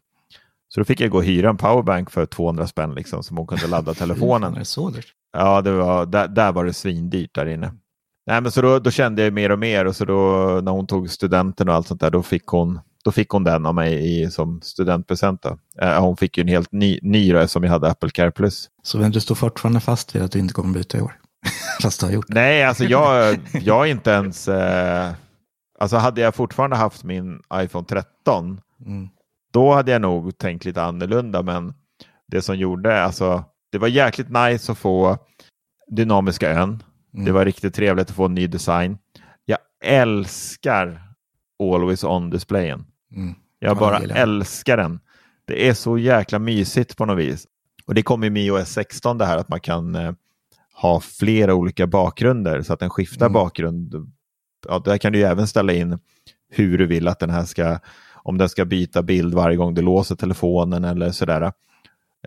[0.69, 3.47] Så då fick jag gå och hyra en powerbank för 200 spänn liksom som hon
[3.47, 4.55] kunde ladda telefonen.
[4.55, 5.15] Är det så dyrt?
[5.33, 7.73] Ja, det var, där, där var det svindyrt där inne.
[8.27, 10.21] Nej, men så då, då kände jag mer och mer och så då
[10.63, 13.67] när hon tog studenten och allt sånt där, då fick hon, då fick hon den
[13.67, 15.45] av mig i, som studentpresent.
[15.81, 18.69] Eh, hon fick ju en helt ny, ny då, som jag hade Apple Care Plus.
[18.83, 21.13] Så men du står fortfarande fast vid att du inte kommer byta i år?
[21.83, 22.35] Fast du har gjort det.
[22.35, 24.49] Nej, alltså jag, jag är inte ens...
[24.49, 25.13] Eh,
[25.79, 29.09] alltså hade jag fortfarande haft min iPhone 13, Mm.
[29.53, 31.43] då hade jag nog tänkt lite annorlunda.
[31.43, 31.75] Men
[32.29, 35.19] det som gjorde, alltså det var jäkligt nice att få
[35.91, 36.83] dynamiska ön.
[37.15, 37.25] Mm.
[37.27, 38.99] Det var riktigt trevligt att få en ny design.
[39.45, 41.03] Jag älskar
[41.63, 42.85] Always On-displayen.
[43.17, 43.35] Mm.
[43.59, 44.19] Jag Ja, bara jag.
[44.19, 45.01] älskar den.
[45.45, 47.47] Det är så jäkla mysigt på något vis.
[47.87, 50.13] Och det kommer med iOS 16 det här att man kan eh,
[50.75, 53.33] ha flera olika bakgrunder så att den skiftar Mm.
[53.33, 54.13] bakgrund.
[54.69, 55.99] Ja, där kan du ju även ställa in
[56.51, 57.79] hur du vill att den här ska,
[58.15, 61.53] om den ska byta bild varje gång du låser telefonen eller sådär.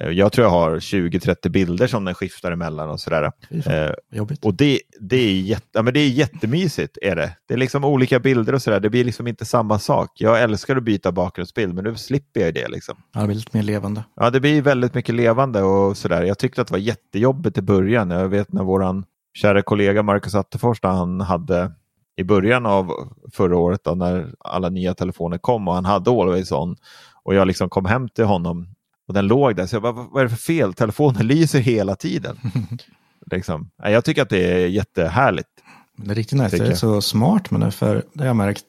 [0.01, 3.31] Eh, Jag tror jag har 20-30 bilder som den skiftar emellan och sådär.
[3.49, 4.45] Eh, jobbigt.
[4.45, 6.97] och det, det, är jätte, ja, men det är jättemysigt.
[7.01, 7.37] Är det.
[7.47, 8.79] det är liksom olika bilder och sådär.
[8.79, 10.11] Det blir liksom inte samma sak.
[10.15, 12.67] Jag älskar att byta bakgrundsbild, men nu slipper jag det.
[12.67, 12.95] Liksom.
[13.13, 14.03] Ja, det blir lite mer levande.
[14.15, 16.23] Ja, det blir väldigt mycket levande och sådär.
[16.23, 18.09] Jag tyckte att det var jättejobbigt i början.
[18.09, 21.71] Jag vet när våran kära kollega Marcus Attefors, han hade
[22.15, 22.91] i början av
[23.33, 26.75] förra året, då, när alla nya telefoner kom och han hade Always On
[27.23, 28.67] och jag liksom kom hem till honom
[29.07, 29.65] och den låg där.
[29.67, 30.73] Så jag bara, vad är det för fel?
[30.73, 32.37] Telefonen lyser hela tiden.
[33.31, 33.69] liksom.
[33.83, 35.49] Jag tycker att det är jättehärligt.
[35.97, 36.57] Det är riktigt nice.
[36.57, 37.71] Det är så smart med det.
[37.71, 38.65] För det har jag märkt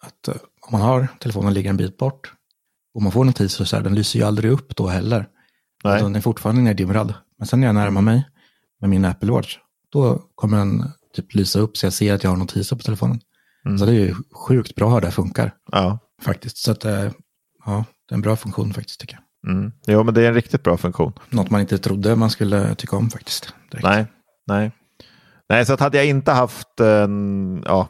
[0.00, 2.32] att eh, om man har telefonen ligger en bit bort
[2.94, 5.28] och man får notiser så här, den lyser ju aldrig upp då heller.
[5.84, 5.92] Nej.
[5.92, 7.14] Alltså, den är fortfarande neddimmrad.
[7.38, 8.28] Men sen när jag närmar mig
[8.80, 9.58] med min Apple Watch,
[9.92, 10.84] då kommer den
[11.16, 13.20] typ lysa upp så jag ser att jag har notiser på telefonen.
[13.66, 13.78] Mm.
[13.78, 15.98] Så det är ju sjukt bra hur det funkar Ja.
[16.22, 16.56] faktiskt.
[16.56, 17.10] Så att, eh,
[17.64, 19.22] ja, det är en bra funktion faktiskt tycker jag.
[19.46, 19.72] Mm.
[19.86, 21.12] Jo, men det är en riktigt bra funktion.
[21.30, 23.54] Något man inte trodde man skulle tycka om faktiskt.
[23.70, 23.84] Direkt.
[23.84, 24.06] Nej,
[24.46, 24.70] nej.
[25.48, 27.88] Nej, så att hade jag inte haft en, ja,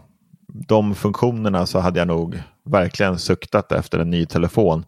[0.68, 4.84] de funktionerna så hade jag nog verkligen suktat efter en ny telefon.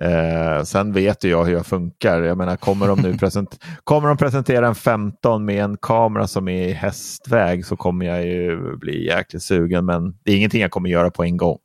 [0.00, 2.22] Eh, sen vet ju jag hur jag funkar.
[2.22, 6.48] Jag menar, kommer de nu present kommer de presentera en 15 med en kamera som
[6.48, 9.86] är i hästväg så kommer jag ju bli jäkligt sugen.
[9.86, 11.58] Men det är ingenting jag kommer göra på en gång.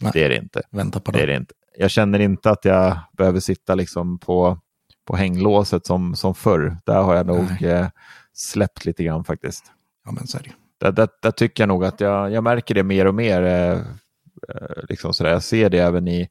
[0.00, 0.10] Nej.
[0.14, 0.62] Det är det inte.
[0.70, 1.32] Vänta på Det är det.
[1.32, 1.54] det inte.
[1.80, 4.58] Jag känner inte att jag behöver sitta liksom på,
[5.06, 6.76] på hänglåset som, som förr.
[6.86, 7.86] Där har jag nog eh,
[8.32, 9.64] släppt lite grann faktiskt.
[10.04, 10.38] Ja, men så.
[10.80, 13.42] Där, där, där tycker jag nog att jag, jag märker det mer och mer.
[13.42, 15.30] Eh, eh, liksom sådär.
[15.30, 16.28] Jag ser det även i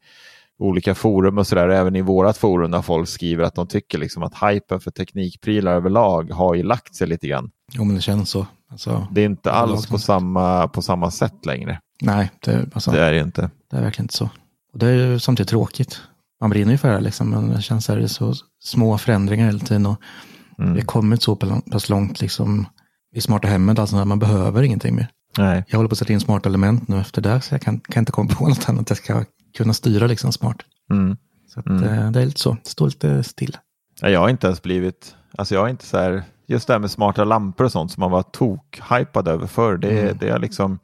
[0.59, 1.69] olika forum och sådär.
[1.69, 5.73] Även i vårat forum när folk skriver att de tycker liksom att hypen för teknikprylar
[5.75, 7.51] överlag har ju lagt sig lite grann.
[7.71, 8.47] Jo, men det känns så.
[8.71, 11.79] Alltså, Det är inte alls på samma, på samma sätt längre.
[12.01, 13.49] nej, det, alltså, Det är det inte.
[13.71, 14.29] det är verkligen inte så.
[14.77, 16.01] Och det är ju samtidigt tråkigt.
[16.41, 19.45] Man brinner ju för det liksom, men det känns att det är så små förändringar
[19.45, 19.85] hela tiden.
[19.85, 20.01] Och
[20.59, 20.73] Mm.
[20.73, 21.35] Vi har kommit så
[21.71, 22.65] pass långt liksom,
[23.15, 25.07] i smarta hemmet, alltså man behöver ingenting mer.
[25.37, 25.63] Nej.
[25.67, 28.01] Jag håller på att sätta in smarta element nu efter det, så jag kan, kan
[28.01, 28.89] inte komma på något annat.
[28.89, 29.23] Jag ska
[29.57, 30.57] kunna styra liksom smart.
[30.91, 31.17] Mm.
[31.53, 33.57] Så att, eh, det är lite så, det står lite still.
[34.01, 36.79] Ja, Jag har inte ens blivit, alltså jag har inte så här, just det här
[36.79, 39.77] med smarta lampor och sånt som man var tok-hypad över förr.
[39.77, 40.17] Det, Mm.
[40.19, 40.79] det är liksom,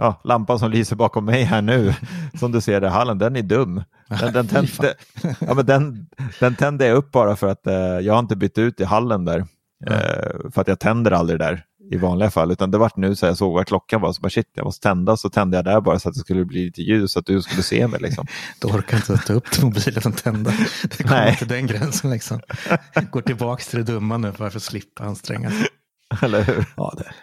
[0.00, 1.94] ja, lampan som lyser bakom mig här nu,
[2.38, 3.82] som du ser i hallen, den är dum.
[4.08, 4.94] Den, den, tände,
[5.40, 6.06] ja, men den,
[6.40, 9.24] den tände jag upp bara för att eh, jag har inte bytt ut i hallen
[9.24, 9.38] där.
[9.86, 13.26] Eh, för att jag tänder aldrig där i vanliga fall, utan det vart nu så
[13.26, 15.80] jag såg vad klockan var, så bara shit, jag måste tända, så tände jag där
[15.80, 18.26] bara så att det skulle bli lite ljus, så att du skulle se mig liksom.
[18.60, 20.52] Då orkar inte ta upp mobilen och tända.
[20.82, 21.36] Det kommer Nej.
[21.36, 22.40] till den gränsen liksom.
[23.10, 25.66] Går tillbaka till det dumma nu för att slippa anstränga sig.
[26.22, 26.64] Eller hur?
[26.76, 27.14] Ja, det är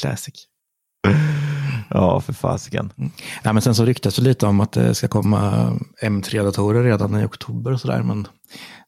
[0.00, 0.46] classic.
[1.88, 2.92] Ja, för fasiken.
[3.42, 5.72] Ja, men sen så ryktas det lite om att det ska komma
[6.02, 8.02] M3-datorer redan i oktober och sådär.
[8.02, 8.26] Men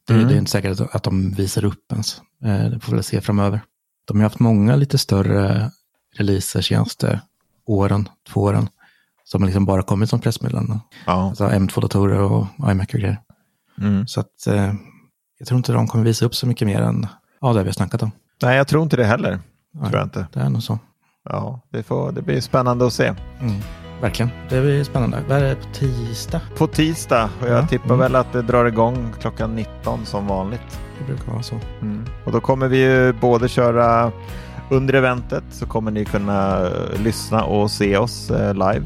[0.07, 0.27] det, Mm.
[0.27, 2.21] det är inte säkert att, de visar upp ens.
[2.43, 3.61] Eh, Det får vi se framöver.
[4.07, 5.71] De har haft många lite större
[6.17, 7.21] releaser senaste
[7.65, 8.69] åren, två åren.
[9.23, 10.79] Som liksom bara kommit som pressmeddelanden.
[11.05, 11.13] Ja.
[11.29, 13.17] Alltså M2-datorer och iMac och grejer.
[13.81, 14.07] Mm.
[14.07, 14.73] Så att eh,
[15.39, 17.07] jag tror inte de kommer visa upp så mycket mer än
[17.41, 18.11] ja, det vi har snackat om.
[18.41, 19.39] Nej, jag tror inte det heller.
[19.73, 19.89] Nej.
[19.89, 20.27] Tror jag inte.
[20.33, 20.79] Det är nog så.
[21.29, 23.05] Ja, det, får, det blir spännande att se.
[23.41, 23.53] Mm.
[24.01, 24.31] Verkligen.
[24.49, 25.17] Det blir spännande.
[25.29, 26.41] Vad är det på tisdag?
[26.57, 27.67] På tisdag, och jag Ja.
[27.67, 27.99] tippar Mm.
[27.99, 30.79] väl att det drar igång klockan 19 som vanligt.
[30.99, 31.55] Det brukar vara så.
[32.25, 34.11] Och då kommer vi ju både köra
[34.69, 36.69] under eventet så kommer ni kunna
[37.03, 38.81] lyssna och se oss eh, live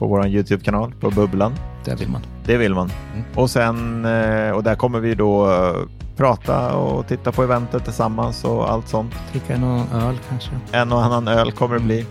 [0.00, 1.54] på vår YouTube-kanal på Bubblan.
[1.84, 2.20] Det vill man.
[2.46, 2.92] Det vill man.
[3.14, 3.24] Mm.
[3.34, 5.74] Och sen, eh, och där kommer vi då eh,
[6.16, 9.14] prata och titta på eventet tillsammans och allt sånt.
[9.32, 10.50] Dricka någon öl kanske.
[10.72, 12.06] En och annan öl kommer det bli.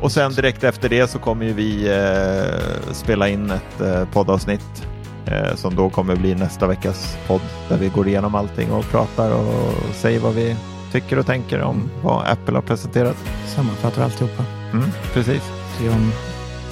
[0.00, 4.86] Och sen direkt efter det så kommer vi eh, spela in ett eh, poddavsnitt
[5.26, 9.30] eh, som då kommer bli nästa veckas podd där vi går igenom allting och pratar
[9.34, 10.56] och säger vad vi
[10.92, 11.88] tycker och tänker om Mm.
[12.02, 13.16] vad Apple har presenterat.
[13.46, 14.44] Sammanfattar alltihopa.
[14.72, 15.42] Mm, precis.
[15.78, 16.12] Se om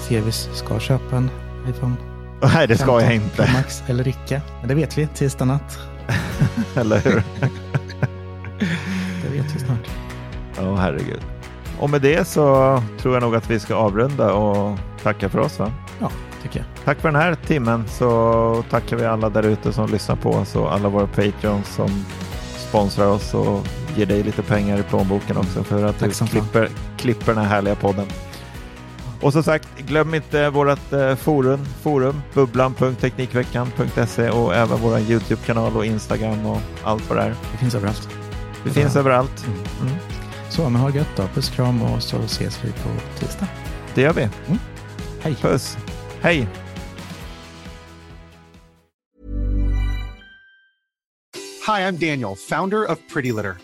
[0.08, 1.30] Sevis ska köpa en
[1.68, 1.94] iPhone.
[2.54, 3.52] Nej, det ska 15 jag inte.
[3.52, 4.42] Max eller icke.
[4.60, 5.78] Men det vet vi tisdag natt.
[6.76, 7.22] Eller hur?
[9.22, 9.88] Det vet vi snart.
[10.56, 11.20] Ja, herregud.
[11.78, 15.58] Och med det så tror jag nog att vi ska avrunda och tacka för oss.
[15.58, 15.72] Va?
[16.00, 16.10] Ja,
[16.42, 16.84] tycker jag.
[16.84, 20.56] Tack för den här timmen så tackar vi alla där ute som lyssnar på oss
[20.56, 22.04] och alla våra Patreons som
[22.56, 26.68] sponsrar oss och ger dig lite pengar i plånboken också för att Tack du klipper,
[26.98, 28.06] klipper den här härliga podden.
[29.20, 35.86] Och som sagt, glöm inte vårt eh, forum, forum bubblan.teknikveckan.se och även vår YouTube-kanal och
[35.86, 37.34] Instagram och allt vad det är.
[37.52, 38.08] Det finns överallt.
[38.64, 39.46] Det finns överallt.
[39.46, 39.58] Mm.
[39.80, 39.94] Mm.
[40.50, 41.22] Så, men ha det gött då.
[41.34, 42.88] Puss kram och så ses vi på
[43.18, 43.46] tisdag.
[43.94, 44.28] Det gör vi.
[45.20, 45.34] Hej.
[45.34, 45.78] Puss.
[46.20, 46.48] Hej.
[51.66, 53.63] Hi, I'm Daniel, founder of Pretty Litter.